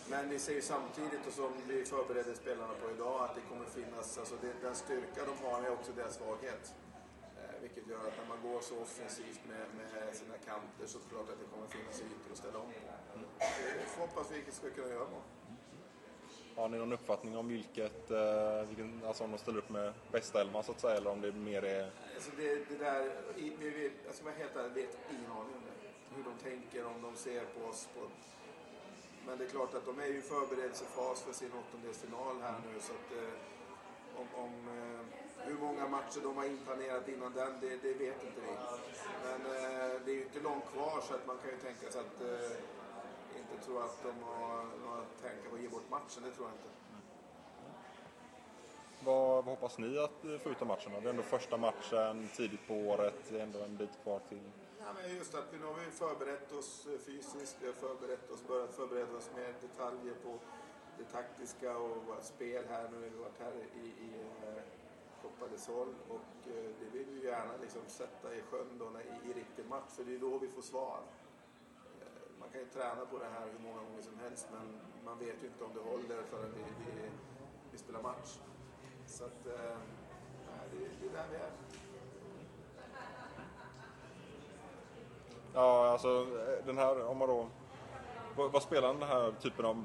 Men 0.09 0.29
vi 0.29 0.39
ser 0.39 0.53
ju 0.53 0.61
samtidigt, 0.61 1.27
och 1.27 1.33
som 1.33 1.51
vi 1.67 1.85
förbereder 1.85 2.33
spelarna 2.33 2.73
på 2.81 2.91
idag, 2.91 3.21
att 3.21 3.35
det 3.35 3.41
kommer 3.49 3.65
finnas, 3.65 4.17
alltså 4.17 4.35
det, 4.41 4.53
den 4.61 4.75
styrka 4.75 5.21
de 5.25 5.45
har 5.45 5.61
är 5.63 5.71
också 5.71 5.91
deras 5.91 6.15
svaghet. 6.15 6.73
Vilket 7.63 7.88
gör 7.88 7.97
att 8.08 8.17
när 8.21 8.28
man 8.34 8.41
går 8.54 8.62
så 8.62 8.76
offensivt 8.82 9.41
med, 9.49 9.65
med 9.78 10.15
sina 10.15 10.38
kanter 10.49 10.86
så 10.86 10.97
är 10.97 11.02
det 11.04 11.10
klart 11.10 11.30
att 11.30 11.39
det 11.39 11.45
kommer 11.54 11.67
finnas 11.67 12.02
ytor 12.02 12.32
att 12.32 12.38
ställa 12.38 12.60
om 12.60 12.65
på. 12.65 13.19
Det 13.80 13.86
får 13.86 14.02
hoppas 14.02 14.32
vi 14.32 14.52
ska 14.52 14.69
kunna 14.69 14.88
göra 14.88 15.06
bra. 15.06 15.21
Har 16.56 16.69
ni 16.69 16.78
någon 16.78 16.93
uppfattning 16.93 17.38
om 17.38 17.47
vilket, 17.47 18.12
eh, 18.12 18.63
vilken, 18.67 19.02
alltså 19.08 19.23
om 19.23 19.32
de 19.32 19.38
ställer 19.38 19.58
upp 19.58 19.69
med 19.69 19.93
bästa 20.12 20.41
elva 20.41 20.63
så 20.63 20.71
att 20.71 20.80
säga 20.80 20.95
eller 20.97 21.10
om 21.10 21.21
det 21.21 21.32
mer 21.32 21.63
är... 21.63 21.91
Alltså 22.15 22.32
det, 22.38 22.69
det 22.69 22.78
där, 22.78 23.02
i- 23.38 23.56
vi 23.60 23.69
vet, 23.69 23.91
jag 24.23 24.32
helt 24.32 24.56
ärlig, 24.56 24.73
vet 24.73 24.97
ingen 25.12 25.32
aning 25.32 25.56
om 25.60 25.63
det. 25.65 25.89
Hur 26.15 26.23
de 26.23 26.34
tänker, 26.49 26.86
om 26.86 27.02
de 27.02 27.15
ser 27.15 27.45
på 27.45 27.65
oss. 27.69 27.89
På, 27.95 27.99
men 29.28 29.38
det 29.38 29.45
är 29.45 29.49
klart 29.49 29.73
att 29.73 29.86
de 29.86 29.99
är 29.99 30.06
ju 30.08 30.17
i 30.17 30.21
förberedelsefas 30.21 31.21
för 31.21 31.34
sin 31.34 31.52
åttondelsfinal 31.54 32.41
här 32.41 32.56
nu 32.73 32.80
så 32.80 32.93
att 32.93 33.12
eh, 33.23 33.30
om, 34.19 34.43
om 34.43 34.54
eh, 34.67 35.23
hur 35.47 35.58
många 35.58 35.88
matcher 35.88 36.21
de 36.23 36.38
har 36.38 36.45
inplanerat 36.45 37.08
innan 37.08 37.34
den, 37.34 37.54
det, 37.62 37.76
det 37.76 37.93
vet 37.93 38.23
inte 38.23 38.41
vi. 38.41 38.54
Men 39.26 39.41
eh, 39.41 39.91
det 40.06 40.12
är 40.12 40.15
ju 40.15 40.23
inte 40.23 40.39
långt 40.39 40.65
kvar 40.73 41.02
så 41.08 41.13
att 41.13 41.28
man 41.28 41.38
kan 41.38 41.49
ju 41.49 41.58
tänka 41.58 41.91
sig 41.91 42.02
att 42.02 42.21
eh, 42.21 42.52
inte 43.39 43.65
tro 43.65 43.80
att 43.80 44.04
de 44.04 44.23
har 44.23 44.58
några 44.86 45.04
tankar 45.21 45.49
på 45.49 45.56
att 45.56 45.62
ge 45.62 45.67
bort 45.67 45.89
matchen, 45.89 46.23
det 46.23 46.32
tror 46.32 46.47
jag 46.47 46.56
inte. 46.56 46.69
Vad, 49.06 49.45
vad 49.45 49.56
hoppas 49.56 49.78
ni 49.78 49.97
att 49.97 50.41
få 50.43 50.49
ut 50.49 50.62
av 50.62 50.67
matchen? 50.67 50.91
Det 51.02 51.10
är 51.10 51.10
ändå 51.10 51.23
första 51.23 51.58
matchen 51.58 52.30
tidigt 52.36 52.67
på 52.67 52.73
året, 52.73 53.15
det 53.30 53.39
är 53.39 53.43
ändå 53.43 53.60
en 53.60 53.78
bit 53.78 54.04
kvar 54.04 54.19
till... 54.30 54.41
Ja, 54.80 54.86
men 55.02 55.15
just 55.15 55.36
att 55.36 55.52
nu 55.52 55.65
har 55.65 55.73
vi 55.73 55.91
förberett 55.91 56.52
oss 56.52 56.88
fysiskt, 57.06 57.58
vi 57.62 57.67
har 57.67 57.73
förberett 57.73 58.32
oss, 58.32 58.47
börjat 58.47 58.76
förbereda 58.76 59.17
oss 59.17 59.30
med 59.36 59.54
detaljer 59.62 60.13
på 60.23 60.39
det 61.03 61.11
taktiska 61.17 61.77
och 61.77 62.05
vårt 62.07 62.23
spel 62.23 62.63
här 62.69 62.89
nu 62.91 62.99
när 62.99 63.09
vi 63.09 63.17
varit 63.17 63.39
här 63.39 63.53
i, 63.83 63.87
i 63.87 64.11
eh, 64.43 64.63
Copa 65.21 65.47
del 65.47 65.59
Sol 65.59 65.95
och 66.09 66.47
eh, 66.47 66.69
det 66.79 66.97
vill 66.97 67.07
vi 67.09 67.25
gärna 67.25 67.53
liksom 67.61 67.81
sätta 67.87 68.35
i 68.35 68.41
sjön 68.41 68.77
då 68.79 68.85
när, 68.85 68.99
i, 68.99 69.29
i 69.29 69.33
riktig 69.33 69.65
match 69.65 69.89
för 69.89 70.03
det 70.03 70.15
är 70.15 70.19
då 70.19 70.37
vi 70.37 70.47
får 70.47 70.61
svar. 70.61 70.99
Eh, 72.01 72.39
man 72.39 72.49
kan 72.49 72.59
ju 72.59 72.67
träna 72.67 73.05
på 73.05 73.17
det 73.17 73.25
här 73.25 73.47
hur 73.51 73.59
många 73.59 73.81
gånger 73.81 74.01
som 74.01 74.19
helst 74.19 74.47
men 74.51 74.79
man 75.05 75.19
vet 75.19 75.43
ju 75.43 75.47
inte 75.47 75.63
om 75.63 75.73
det 75.73 75.79
håller 75.79 76.23
förrän 76.23 76.53
vi, 76.53 76.63
vi, 76.85 77.09
vi 77.71 77.77
spelar 77.77 78.01
match. 78.01 78.39
Så 79.05 79.25
att, 79.25 79.45
eh, 79.47 79.77
det, 80.71 80.77
det 81.01 81.07
är 81.07 81.13
där 81.13 81.27
vi 81.31 81.35
är. 81.35 81.51
Ja, 85.53 85.91
alltså 85.91 86.25
den 86.65 86.77
här, 86.77 87.07
om 87.07 87.17
man 87.17 87.27
då... 87.27 87.47
Vad 88.35 88.63
spelar 88.63 88.93
den 88.93 89.03
här 89.03 89.31
typen 89.31 89.65
av... 89.65 89.77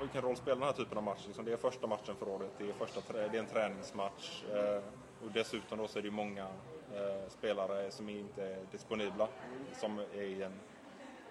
Vilken 0.00 0.22
roll 0.22 0.36
spelar 0.36 0.56
den 0.56 0.66
här 0.66 0.72
typen 0.72 0.98
av 0.98 1.04
match? 1.04 1.24
Liksom, 1.26 1.44
det 1.44 1.52
är 1.52 1.56
första 1.56 1.86
matchen 1.86 2.16
för 2.16 2.28
året, 2.28 2.50
det 2.58 2.68
är, 2.68 2.72
första, 2.72 3.00
det 3.12 3.20
är 3.20 3.34
en 3.34 3.46
träningsmatch. 3.46 4.44
Eh, 4.44 4.82
och 5.24 5.30
dessutom 5.34 5.78
då 5.78 5.88
så 5.88 5.98
är 5.98 6.02
det 6.02 6.10
många 6.10 6.46
eh, 6.94 7.28
spelare 7.28 7.90
som 7.90 8.08
inte 8.08 8.44
är 8.44 8.66
disponibla. 8.72 9.28
Som 9.72 9.98
är 9.98 10.22
i 10.22 10.42
en 10.42 10.60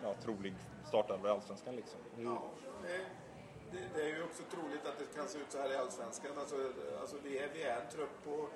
ja, 0.03 0.13
trolig 0.23 0.53
startelva 0.87 1.29
i 1.29 1.31
Allsvenskan 1.31 1.75
liksom. 1.75 1.99
Ja, 2.17 2.43
det, 3.71 3.79
det, 3.95 4.01
är 4.01 4.17
ju 4.17 4.23
också 4.23 4.43
troligt 4.43 4.85
att 4.85 4.99
det 4.99 5.15
kan 5.15 5.27
se 5.27 5.39
ut 5.39 5.51
så 5.51 5.57
här 5.57 5.73
i 5.73 5.75
Allsvenskan. 5.75 6.31
Alltså, 6.37 6.55
alltså 7.01 7.15
vi, 7.23 7.39
är, 7.39 7.49
vi 7.53 7.63
är 7.63 7.81
en 7.81 7.89
trupp 7.89 8.23
på 8.23 8.47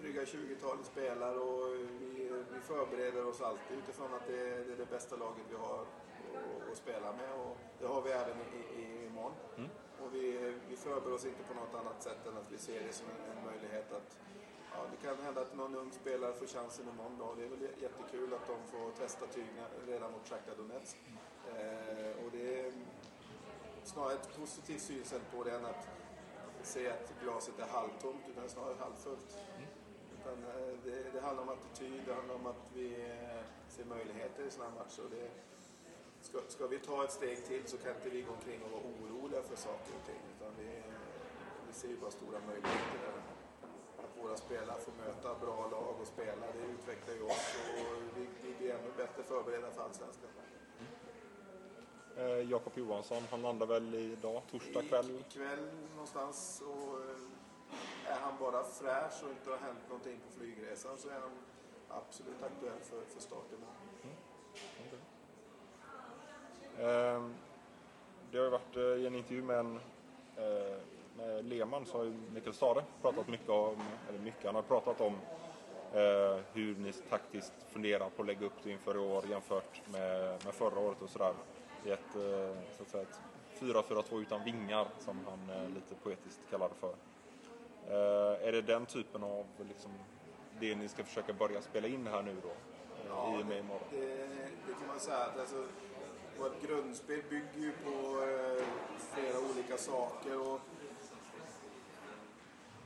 dryga 0.00 0.22
20-talet 0.24 0.86
spelare 0.86 1.38
och 1.38 1.74
vi, 2.00 2.30
vi 2.54 2.60
förbereder 2.60 3.28
oss 3.28 3.40
alltid 3.40 3.78
utifrån 3.78 4.14
att 4.14 4.26
det, 4.26 4.64
det 4.64 4.72
är 4.72 4.76
det 4.76 4.90
bästa 4.90 5.16
laget 5.16 5.44
vi 5.50 5.56
har 5.56 5.84
att 6.70 6.76
spela 6.76 7.12
med 7.12 7.32
och 7.44 7.56
det 7.80 7.86
har 7.86 8.02
vi 8.02 8.10
även 8.10 8.36
i, 8.40 8.80
i, 8.82 9.06
imorgon. 9.06 9.32
Och 10.02 10.14
vi, 10.14 10.54
vi 10.68 10.76
förbereder 10.76 11.14
oss 11.14 11.24
inte 11.24 11.42
på 11.42 11.54
något 11.54 11.74
annat 11.74 12.02
sätt 12.02 12.26
än 12.26 12.36
att 12.36 12.52
vi 12.52 12.58
ser 12.58 12.80
det 12.86 12.92
som 12.92 13.06
en, 13.06 13.38
en 13.38 13.44
möjlighet 13.44 13.92
att 13.92 14.16
Ja, 14.72 14.86
det 14.90 15.06
kan 15.06 15.24
hända 15.24 15.40
att 15.40 15.56
någon 15.56 15.74
ung 15.74 15.92
spelare 15.92 16.32
får 16.32 16.46
chansen 16.46 16.88
imorgon 16.88 17.18
då. 17.18 17.34
Det 17.34 17.44
är 17.44 17.48
väl 17.48 17.62
jättekul 17.62 18.34
att 18.34 18.46
de 18.46 18.56
får 18.70 18.90
testa 18.90 19.26
tygen 19.26 19.64
redan 19.86 20.12
mot 20.12 20.28
Shakhtar 20.28 20.56
Donetsk. 20.56 20.96
Eh, 21.48 22.24
och 22.24 22.30
det 22.32 22.60
är 22.60 22.72
snarare 23.84 24.12
ett 24.12 24.36
positivt 24.36 24.80
synsätt 24.80 25.22
på 25.32 25.44
det 25.44 25.50
än 25.50 25.64
att 25.64 25.88
se 26.62 26.90
att 26.90 27.12
glaset 27.22 27.58
är 27.58 27.66
halvtomt 27.66 28.22
utan 28.28 28.48
snarare 28.48 28.74
halvfullt. 28.78 29.38
Utan, 30.20 30.44
eh, 30.44 30.74
det, 30.84 31.10
det 31.12 31.20
handlar 31.20 31.42
om 31.42 31.48
attityd, 31.48 32.02
det 32.06 32.14
handlar 32.14 32.34
om 32.34 32.46
att 32.46 32.70
vi 32.74 32.86
eh, 33.10 33.44
ser 33.68 33.84
möjligheter 33.84 34.42
i 34.42 34.50
sådana 34.50 34.70
här 34.70 34.78
matcher. 34.78 35.04
Och 35.04 35.10
det, 35.10 35.30
ska, 36.30 36.40
ska 36.48 36.66
vi 36.66 36.78
ta 36.78 37.04
ett 37.04 37.12
steg 37.12 37.44
till 37.44 37.62
så 37.66 37.76
kan 37.78 37.94
inte 37.94 38.10
vi 38.10 38.22
gå 38.22 38.32
omkring 38.32 38.60
och 38.64 38.70
vara 38.70 38.82
oroliga 38.82 39.42
för 39.42 39.56
saker 39.56 39.92
och 39.98 40.06
ting. 40.06 40.22
Utan 40.36 40.52
vi, 40.58 40.70
vi 41.66 41.72
ser 41.72 41.88
ju 41.88 41.96
bara 41.96 42.10
stora 42.10 42.38
möjligheter 42.46 42.98
där. 43.04 43.18
Att 44.04 44.24
våra 44.24 44.36
spelare 44.36 44.80
får 44.80 44.92
möta 44.92 45.28
bra 45.44 45.68
lag 45.70 45.94
och 46.00 46.06
spela, 46.06 46.46
det 46.56 46.64
utvecklar 46.74 47.14
ju 47.14 47.22
oss 47.22 47.46
och 47.80 48.02
vi, 48.16 48.26
vi 48.42 48.54
blir 48.58 48.70
ännu 48.70 48.90
bättre 48.96 49.22
förberedda 49.22 49.70
för 49.70 49.82
Allsvenskan. 49.82 50.30
Eh, 52.16 52.50
Jakob 52.50 52.72
Johansson, 52.78 53.22
han 53.30 53.42
landar 53.42 53.66
väl 53.66 53.94
idag, 53.94 54.42
torsdag 54.50 54.82
kväll. 54.82 55.10
Ikväll 55.28 55.68
någonstans 55.92 56.62
och 56.66 57.00
eh, 57.00 58.12
är 58.14 58.20
han 58.20 58.34
bara 58.40 58.64
fräsch 58.64 59.24
och 59.24 59.30
inte 59.30 59.50
har 59.50 59.58
hänt 59.58 59.84
någonting 59.88 60.20
på 60.26 60.38
flygresan 60.38 60.98
så 60.98 61.08
är 61.08 61.20
han 61.20 61.32
absolut 61.88 62.42
aktuell 62.42 62.80
för, 62.80 63.04
för 63.04 63.20
start 63.20 63.52
imorgon. 63.52 63.89
Eh, 66.80 67.22
det 68.30 68.38
har 68.38 68.44
ju 68.44 68.50
varit 68.50 68.76
eh, 68.76 68.82
i 68.82 69.06
en 69.06 69.14
intervju 69.14 69.42
med, 69.42 69.58
en, 69.58 69.80
eh, 70.36 70.76
med 71.16 71.44
Lehmann 71.44 71.86
så 71.86 71.98
har 71.98 72.04
ju 72.04 72.12
Mikael 72.34 72.54
Stare 72.54 72.84
pratat 73.02 73.28
mycket 73.28 73.48
om, 73.48 73.76
eller 74.08 74.18
mycket, 74.18 74.44
han 74.44 74.54
har 74.54 74.62
pratat 74.62 75.00
om 75.00 75.14
eh, 75.94 76.40
hur 76.52 76.76
ni 76.76 76.92
taktiskt 76.92 77.52
funderar 77.68 78.08
på 78.10 78.22
att 78.22 78.26
lägga 78.26 78.46
upp 78.46 78.62
det 78.62 78.70
inför 78.70 78.94
i 78.94 78.98
år 78.98 79.26
jämfört 79.26 79.82
med, 79.92 80.44
med 80.44 80.54
förra 80.54 80.80
året 80.80 81.02
och 81.02 81.10
sådär. 81.10 81.32
I 81.84 81.90
ett, 81.90 82.16
eh, 82.16 82.56
så 82.76 82.82
att 82.82 82.88
säga, 82.88 83.02
ett 83.02 83.20
4-4-2 83.58 84.20
utan 84.20 84.44
vingar 84.44 84.86
som 84.98 85.18
han 85.26 85.56
eh, 85.56 85.68
lite 85.68 85.94
poetiskt 86.02 86.40
kallar 86.50 86.68
det 86.68 86.74
för. 86.74 86.94
Är 88.48 88.52
det 88.52 88.62
den 88.62 88.86
typen 88.86 89.24
av 89.24 89.46
liksom, 89.68 89.90
det 90.60 90.74
ni 90.74 90.88
ska 90.88 91.04
försöka 91.04 91.32
börja 91.32 91.62
spela 91.62 91.88
in 91.88 92.06
här 92.06 92.22
nu 92.22 92.36
då? 92.42 92.48
eh, 92.48 93.38
I 93.38 93.42
och 93.42 93.46
med 93.46 93.58
imorgon? 93.58 93.88
Det, 93.90 94.16
det 94.66 94.72
kan 94.78 94.88
man 94.88 95.00
säga 95.00 95.16
att 95.16 95.40
alltså, 95.40 95.66
vårt 96.40 96.62
grundspel 96.62 97.22
bygger 97.30 97.60
ju 97.66 97.72
på 97.72 98.22
eh, 98.22 98.64
flera 99.12 99.38
olika 99.50 99.76
saker. 99.76 100.40
Och 100.40 100.60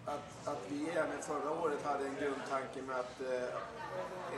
att, 0.04 0.48
att 0.48 0.62
vi 0.68 0.88
även 0.90 1.22
förra 1.22 1.50
året 1.50 1.82
hade 1.82 2.04
en 2.06 2.14
grundtanke 2.14 2.82
med 2.82 2.96
att 2.96 3.20
eh, 3.20 3.48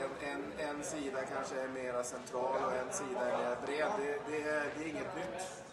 en, 0.03 0.29
en, 0.31 0.69
en 0.69 0.83
sida 0.83 1.19
kanske 1.33 1.61
är 1.61 1.67
mera 1.67 2.03
central 2.03 2.63
och 2.65 2.73
en 2.73 2.93
sida 2.93 3.31
är 3.31 3.37
mer 3.37 3.57
bred. 3.65 3.91
Det, 3.97 4.31
det, 4.31 4.41
är, 4.41 4.71
det 4.77 4.83
är 4.83 4.87
inget 4.87 5.15
nytt. 5.15 5.63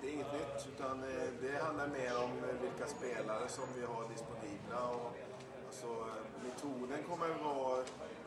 Det 0.00 0.08
är 0.08 0.12
inget 0.12 0.32
nytt 0.32 0.68
utan 0.74 1.02
eh, 1.02 1.28
det 1.40 1.62
handlar 1.64 1.86
mer 1.86 2.16
om 2.24 2.30
eh, 2.30 2.62
vilka 2.62 2.86
spelare 2.86 3.48
som 3.48 3.64
vi 3.76 3.84
har 3.84 4.08
disponibla. 4.08 4.88
Och, 4.88 5.16
alltså, 5.66 6.06
metoden 6.44 7.02
kommer 7.08 7.30
att 7.30 7.42
vara 7.42 7.82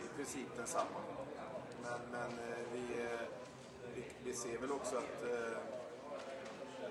i 0.05 0.07
princip 0.15 0.47
densamma. 0.57 0.99
Men, 1.83 1.99
men 2.11 2.29
eh, 2.49 2.57
vi, 2.73 3.03
eh, 3.03 3.19
vi, 3.95 4.03
vi 4.23 4.33
ser 4.33 4.57
väl 4.57 4.71
också 4.71 4.97
att 4.97 5.23
eh, 5.23 5.57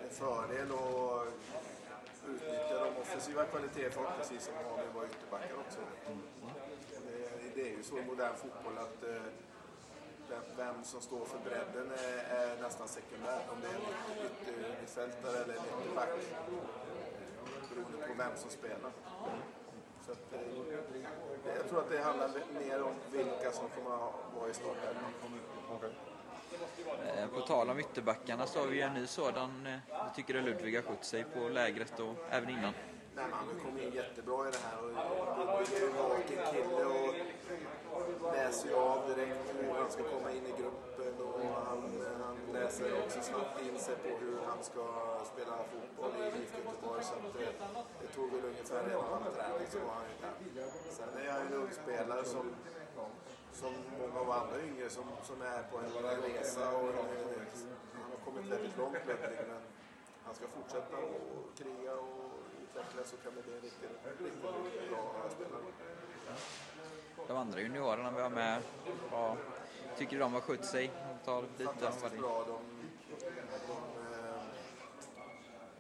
en 0.04 0.10
fördel 0.10 0.72
att 0.72 1.26
utnyttja 2.28 2.84
de 2.84 3.00
offensiva 3.00 3.44
kvaliteterna 3.44 4.10
precis 4.18 4.44
som 4.44 4.54
har 4.54 4.76
med 4.76 4.94
våra 4.94 5.06
ytterbackar 5.06 5.54
också. 5.66 5.80
Det, 7.06 7.54
det 7.54 7.68
är 7.68 7.76
ju 7.76 7.82
så 7.82 7.98
i 7.98 8.04
modern 8.04 8.34
fotboll 8.36 8.78
att 8.78 9.04
eh, 9.04 9.22
vem, 10.28 10.42
vem 10.56 10.84
som 10.84 11.00
står 11.00 11.24
för 11.24 11.38
bredden 11.38 11.90
är, 11.90 12.36
är 12.36 12.62
nästan 12.62 12.88
sekundärt. 12.88 13.50
Om 13.52 13.58
det 13.62 13.68
är 13.68 13.74
en 13.74 13.82
yttermittfältare 14.26 15.36
eh, 15.36 15.42
eller 15.42 15.54
en 15.54 15.82
ytterback. 15.82 16.08
Beroende 17.68 18.06
på 18.06 18.14
vem 18.18 18.36
som 18.36 18.50
spelar. 18.50 18.92
Så 20.06 20.12
att, 20.12 20.32
eh, 20.32 21.56
jag 21.56 21.68
tror 21.68 21.78
att 21.80 21.90
det 21.90 22.02
handlar 22.02 22.28
mer 22.60 22.82
om 22.82 22.94
vilka 23.12 23.52
som 23.52 23.68
kommer 23.68 23.96
att 23.96 24.14
vara 24.36 24.48
i 24.50 24.54
startelvan. 24.54 25.12
Okay. 25.76 25.90
Eh, 27.16 27.26
på 27.34 27.40
tal 27.40 27.70
om 27.70 27.78
ytterbackarna 27.78 28.46
så 28.46 28.58
har 28.60 28.66
vi 28.66 28.80
en 28.80 28.94
ny 28.94 29.06
sådan. 29.06 29.66
Eh, 29.66 29.72
vi 29.72 29.94
Jag 30.04 30.14
tycker 30.14 30.38
att 30.38 30.44
Ludvig 30.44 30.74
har 30.74 30.82
skött 30.82 31.04
sig 31.04 31.24
på 31.24 31.48
lägret 31.48 32.00
och 32.00 32.14
även 32.30 32.48
innan. 32.50 32.72
Nej, 33.14 33.24
men 33.24 33.32
han 33.32 33.46
har 33.48 33.64
kommit 33.64 33.82
in 33.82 33.92
jättebra 33.92 34.48
i 34.48 34.50
det 34.50 34.62
här. 34.66 34.78
Och 34.82 34.88
Ludvig 35.38 35.76
är 35.76 35.80
ju 35.80 35.86
en 35.86 35.96
vaken 35.96 36.40
kille 36.52 36.84
och 36.84 38.32
läser 38.34 38.68
ju 38.68 38.74
av 38.74 39.08
direkt 39.08 39.54
hur 39.54 39.72
han 39.80 39.90
ska 39.90 40.02
komma 40.02 40.30
in 40.32 40.46
i 40.46 40.54
gruppen. 40.60 41.26
Och 41.26 41.40
han, 41.68 41.80
han 42.24 42.36
läser 42.52 43.02
också 43.04 43.20
snabbt 43.20 43.62
in 43.62 43.78
sig 43.78 43.96
på 43.96 44.08
hur 44.24 44.38
han 44.48 44.64
ska 44.64 44.84
spela 45.32 45.54
fotboll 45.72 46.12
i 46.20 46.26
IFK 46.26 46.58
Göteborg. 46.58 47.02
Så 47.04 47.14
att 47.14 47.32
det, 47.38 47.52
det 48.00 48.08
tog 48.16 48.32
väl 48.32 48.44
ungefär 48.44 48.84
en 48.90 48.96
och 48.96 49.04
en 49.04 49.12
halv 49.12 49.34
träning 49.36 49.66
så 49.70 49.78
var 49.78 49.94
han 50.00 50.06
ju 50.10 50.16
där. 50.60 50.68
Sen 50.98 51.26
är 51.26 51.32
han 51.32 51.40
ju 51.40 51.46
en 51.46 51.62
ung 51.62 51.72
spelare 51.82 52.24
som, 52.24 52.54
som 53.52 53.72
många 53.98 54.20
av 54.20 54.30
andra 54.30 54.62
yngre 54.62 54.90
som, 54.90 55.04
som 55.22 55.42
är 55.42 55.62
på 55.62 55.78
en, 55.78 56.22
resa. 56.22 56.76
Och, 56.76 56.88
han 57.94 58.10
har 58.10 58.20
kommit 58.24 58.46
väldigt 58.52 58.78
långt 58.78 59.06
Ludvig, 59.06 59.38
men 59.48 59.62
han 60.24 60.34
ska 60.34 60.46
fortsätta 60.48 60.96
och 60.96 61.56
kriga 61.58 61.92
och 61.92 62.32
utvecklas 62.62 63.08
så 63.10 63.16
kan 63.16 63.34
det 63.36 63.42
bli 63.42 63.54
en 63.54 63.60
riktigt, 63.60 63.90
riktigt 64.20 64.42
bra 64.90 65.30
spelare. 65.30 65.62
De 67.28 67.36
andra 67.36 67.60
juniorerna 67.60 68.10
vi 68.10 68.22
har 68.22 68.30
med, 68.30 68.62
vad 69.12 69.36
tycker 69.96 70.12
du 70.12 70.18
de 70.18 70.32
har 70.32 70.40
skött 70.40 70.64
sig? 70.64 70.90
Ta 71.24 71.40
lite 71.40 71.66
om 71.66 71.66
vad 71.66 71.74
Fantastiskt 71.74 72.18
bra. 72.18 72.44
De, 72.46 72.58
de, 73.10 73.26
eh, 73.26 74.42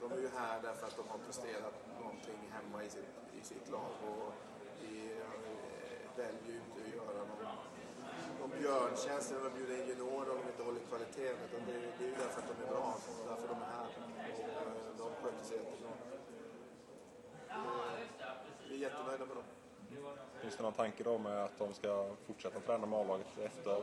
de 0.00 0.12
är 0.12 0.16
ju 0.16 0.28
här 0.36 0.60
därför 0.62 0.86
att 0.86 0.96
de 0.96 1.08
har 1.08 1.18
presterat 1.18 1.74
någonting 2.00 2.52
hemma 2.52 2.84
i 2.84 2.90
sitt, 2.90 3.14
i 3.40 3.44
sitt 3.44 3.70
lag. 3.70 3.92
Och 4.06 4.32
eh, 4.84 5.21
väljer 6.16 6.46
ju 6.46 6.54
inte 6.66 6.78
att 6.82 6.94
göra 6.96 7.20
någon, 7.30 7.56
någon 8.40 8.50
björntjänst 8.60 9.30
när 9.32 9.40
de 9.44 9.50
bjuder 9.58 9.74
in 9.82 9.88
juniorer 9.88 10.30
om 10.30 10.38
de 10.42 10.46
inte 10.52 10.62
håller 10.62 10.80
kvaliteten. 10.80 11.36
Utan 11.46 11.60
det, 11.66 11.72
är- 11.72 11.92
det 11.98 12.04
är 12.04 12.08
ju 12.08 12.14
därför 12.14 12.40
att 12.42 12.48
de 12.52 12.64
är 12.64 12.68
bra, 12.74 12.94
därför 13.28 13.48
de 13.48 13.56
är 13.62 13.70
här. 13.76 13.86
Och 14.16 14.40
eh, 14.40 14.72
de 14.98 15.06
sköter 15.22 15.44
sig 15.44 15.56
jättebra. 15.56 15.90
Eh, 17.48 18.32
Vi 18.68 18.74
är 18.74 18.78
jättenöjda 18.78 19.24
med 19.26 19.36
dem. 19.36 19.44
Finns 20.40 20.56
det 20.56 20.62
någon 20.62 20.72
tanke 20.72 21.02
då 21.04 21.18
med 21.18 21.44
att 21.44 21.58
de 21.58 21.74
ska 21.74 22.08
fortsätta 22.26 22.60
träna 22.60 22.86
med 22.86 22.98
A-laget 22.98 23.38
efter 23.38 23.82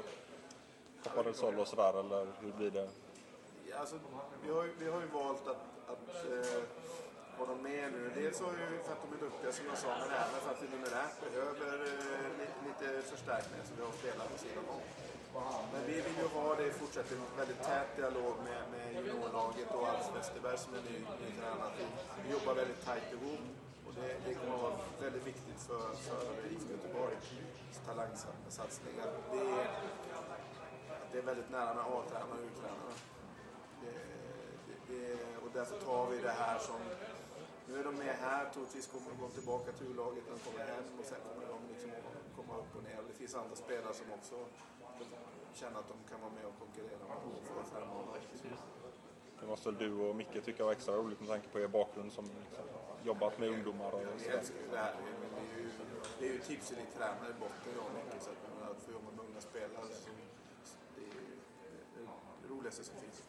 Copa 1.03 1.23
del 1.23 1.33
Sol 1.33 1.59
och 1.59 1.67
sådär 1.67 1.99
eller 1.99 2.27
hur 2.41 2.51
blir 2.51 2.71
det? 2.71 2.89
Alltså, 3.79 3.99
vi, 4.45 4.51
har 4.51 4.63
ju, 4.63 4.73
vi 4.79 4.89
har 4.89 5.01
ju 5.01 5.07
valt 5.07 5.47
att, 5.47 5.57
att 5.87 6.25
eh, 6.25 6.63
ha 7.39 7.45
dem 7.51 7.61
med 7.69 7.85
nu. 7.95 8.01
Dels 8.19 8.37
har 8.45 8.53
ju 8.61 8.67
för 8.85 8.91
att 8.95 9.01
de 9.03 9.09
är 9.17 9.21
duktiga 9.27 9.51
som 9.57 9.65
jag 9.71 9.77
sa, 9.83 9.91
men 10.01 10.11
även 10.23 10.39
för 10.43 10.51
att 10.53 10.61
vi 10.63 10.67
numerärt 10.75 11.15
behöver 11.25 11.73
eh, 11.91 12.29
lite, 12.39 12.57
lite 12.67 12.87
förstärkning 13.13 13.61
som 13.67 13.73
vi 13.77 13.83
har 13.87 13.93
spelare 14.01 14.29
på 14.33 14.37
sidan 14.45 14.65
om. 14.77 14.83
Men 15.73 15.81
vi 15.87 15.95
vill 16.05 16.17
ju 16.23 16.27
ha 16.27 16.55
det 16.55 16.65
i 16.67 16.71
fortsättningen, 16.71 17.25
väldigt 17.37 17.63
tät 17.63 17.95
dialog 17.95 18.35
med, 18.47 18.61
med 18.73 18.85
juniorlaget 18.95 19.69
och 19.77 19.87
Alf 19.89 20.07
Westerberg 20.15 20.57
som 20.57 20.73
är 20.73 20.81
ny, 20.89 20.97
ny 21.23 21.29
tränare. 21.39 21.71
Vi, 22.23 22.31
jobbar 22.31 22.53
väldigt 22.53 22.85
tajt 22.85 23.11
ihop 23.15 23.43
och 23.85 23.93
det, 23.99 24.09
det 24.25 24.33
kommer 24.33 24.55
att 24.55 24.61
vara 24.61 24.77
väldigt 25.01 25.27
viktigt 25.27 25.61
för, 25.67 25.85
för 26.07 26.21
IFK 26.51 26.69
Göteborgs 26.71 27.27
talangsatsning. 27.85 28.93
Att 29.05 29.15
vi, 29.33 29.39
att 31.03 31.11
det 31.11 31.17
är 31.17 31.21
väldigt 31.31 31.49
nära 31.49 31.73
med 31.73 31.83
A-tränare 31.95 32.39
och 32.39 32.45
U-tränare. 32.49 32.93
Det, 33.81 33.97
det, 34.87 35.17
och 35.43 35.49
därför 35.53 35.77
tar 35.85 36.09
vi 36.11 36.17
det 36.17 36.35
här 36.43 36.59
som... 36.59 36.79
Nu 37.69 37.79
är 37.79 37.83
de 37.83 37.95
med 37.95 38.15
här, 38.15 38.49
troligtvis 38.53 38.87
kommer 38.87 39.07
de 39.11 39.17
gå 39.25 39.29
tillbaka 39.29 39.71
till 39.71 39.87
U-laget 39.91 40.23
när 40.27 40.33
de 40.37 40.39
kommer 40.47 40.65
hem 40.73 40.85
och 40.99 41.05
sen 41.05 41.21
kommer 41.27 41.47
de 41.53 41.57
liksom 41.71 41.91
komma 42.37 42.53
upp 42.61 42.75
och 42.77 42.83
ner. 42.83 42.99
Det 43.07 43.13
finns 43.13 43.35
andra 43.35 43.55
spelare 43.55 43.93
som 43.93 44.07
också 44.17 44.35
känner 45.53 45.79
att 45.79 45.89
de 45.93 45.97
kan 46.09 46.21
vara 46.21 46.33
med 46.37 46.45
och 46.45 46.57
konkurrera 46.63 47.03
och 47.15 47.43
få 47.47 47.53
framgång. 47.73 48.07
Det 49.39 49.47
måste 49.47 49.65
väl 49.69 49.77
du 49.79 49.91
och 49.93 50.15
Micke 50.15 50.43
tycka 50.45 50.65
var 50.65 50.71
extra 50.71 50.95
roligt 50.95 51.19
med 51.19 51.29
tanke 51.29 51.47
på 51.47 51.59
er 51.59 51.67
bakgrund 51.67 52.11
som 52.11 52.25
liksom 52.25 52.65
jobbat 53.03 53.39
med 53.39 53.49
ungdomar 53.49 53.91
och 53.91 54.01
sådär. 54.21 54.37
älskar 54.37 54.59
ju 54.65 54.69
det 54.71 54.77
här. 54.77 54.95
Men 55.21 55.29
det 55.35 55.41
är 55.55 55.63
ju, 55.63 55.69
det 56.19 56.25
är 56.29 56.33
ju 56.33 56.39
tipselittränare 56.39 57.29
i 57.29 57.39
botten 57.39 57.71
jag 57.75 57.85
och 57.85 57.93
Micke. 57.97 58.21
Så 58.23 58.29
att, 58.29 58.37
jag 58.61 58.71
att 58.71 58.83
få 58.83 58.91
jobba 58.91 59.11
med 59.11 59.25
unga 59.29 59.41
spelare, 59.41 59.87
så, 60.03 60.09
det 60.95 61.01
är 61.01 61.13
ju 61.19 61.25
det 62.41 62.47
roligaste 62.53 62.83
som 62.83 62.95
finns. 62.95 63.28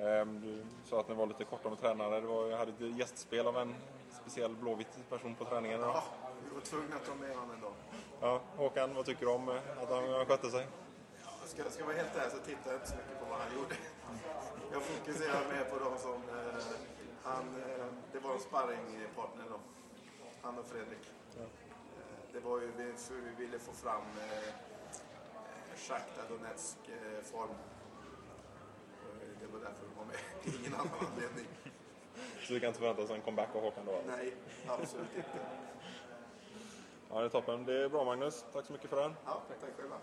Ehm, 0.00 0.40
Du 0.40 0.64
sa 0.88 1.00
att 1.00 1.08
ni 1.08 1.14
var 1.14 1.26
lite 1.26 1.44
korta 1.44 1.68
med 1.68 1.80
tränare. 1.80 2.20
Det 2.20 2.26
var, 2.26 2.50
hade 2.56 2.70
ett 2.72 2.98
gästspel 2.98 3.46
av 3.46 3.56
en 3.58 3.74
speciell 4.22 4.54
blåvit 4.56 5.08
person 5.08 5.34
på 5.34 5.44
träningen 5.44 5.78
idag. 5.78 5.94
Ja, 5.94 6.02
vi 6.48 6.54
var 6.54 6.60
tvungna 6.60 6.96
att 6.96 7.06
ta 7.06 7.14
med 7.14 7.36
honom 7.36 7.50
en 7.50 7.60
dag. 7.60 7.72
Ja, 8.20 8.40
Håkan, 8.56 8.94
vad 8.94 9.06
tycker 9.06 9.26
du 9.26 9.32
om 9.32 9.48
eh, 9.48 9.54
att 9.82 9.88
han 9.90 10.26
skötte 10.26 10.50
sig? 10.50 10.66
Ska, 11.44 11.70
ska 11.70 11.80
jag 11.80 11.86
vara 11.86 11.96
helt 11.96 12.16
ärlig 12.16 12.32
så 12.32 12.38
tittade 12.38 12.70
jag 12.70 12.74
inte 12.76 12.88
så 12.90 12.96
mycket 12.96 13.18
på 13.20 13.24
vad 13.30 13.38
han 13.38 13.54
gjorde. 13.54 13.74
Jag 14.72 14.82
fokuserar 14.82 15.40
mer 15.52 15.64
på 15.64 15.78
de 15.84 15.98
som... 15.98 16.12
Eh, 16.38 16.64
han, 17.22 17.44
eh, 17.62 17.86
det 18.12 18.18
var 18.18 18.32
en 18.34 18.40
sparringpartner 18.40 19.44
då. 19.50 19.58
Han 20.42 20.58
och 20.58 20.66
Fredrik. 20.66 21.04
Eh, 21.38 21.46
det 22.32 22.40
var 22.40 22.60
ju 22.60 22.72
för 22.96 23.14
vi 23.14 23.44
ville 23.44 23.58
få 23.58 23.72
fram 23.72 24.02
eh, 24.18 24.48
eh, 24.48 25.76
Shakhtar 25.76 26.24
Donetsk 26.28 26.78
form. 27.32 27.50
Och, 27.50 27.50
eh, 27.50 27.81
Det 29.42 29.52
var 29.52 29.60
därför 29.60 29.84
de 29.88 29.98
var 29.98 30.04
med. 30.04 30.16
Ingen 30.60 30.74
annan 30.74 31.12
anledning. 31.12 31.46
Så 32.42 32.54
vi 32.54 32.60
kan 32.60 32.68
inte 32.68 32.78
förvänta 32.80 33.02
oss 33.02 33.10
en 33.10 33.20
comeback 33.20 33.48
av 33.54 33.62
Håkan 33.62 33.84
då? 33.86 34.02
Nej, 34.06 34.34
absolut 34.68 35.16
inte. 35.16 35.38
Ja, 37.10 37.18
det 37.20 37.24
är 37.24 37.28
toppen. 37.28 37.64
Det 37.64 37.84
är 37.84 37.88
bra 37.88 38.04
Magnus. 38.04 38.44
Tack 38.52 38.66
så 38.66 38.72
mycket 38.72 38.90
för 38.90 39.02
den. 39.02 39.14
Ja, 39.26 39.42
tack 39.60 39.70
själva. 39.76 39.96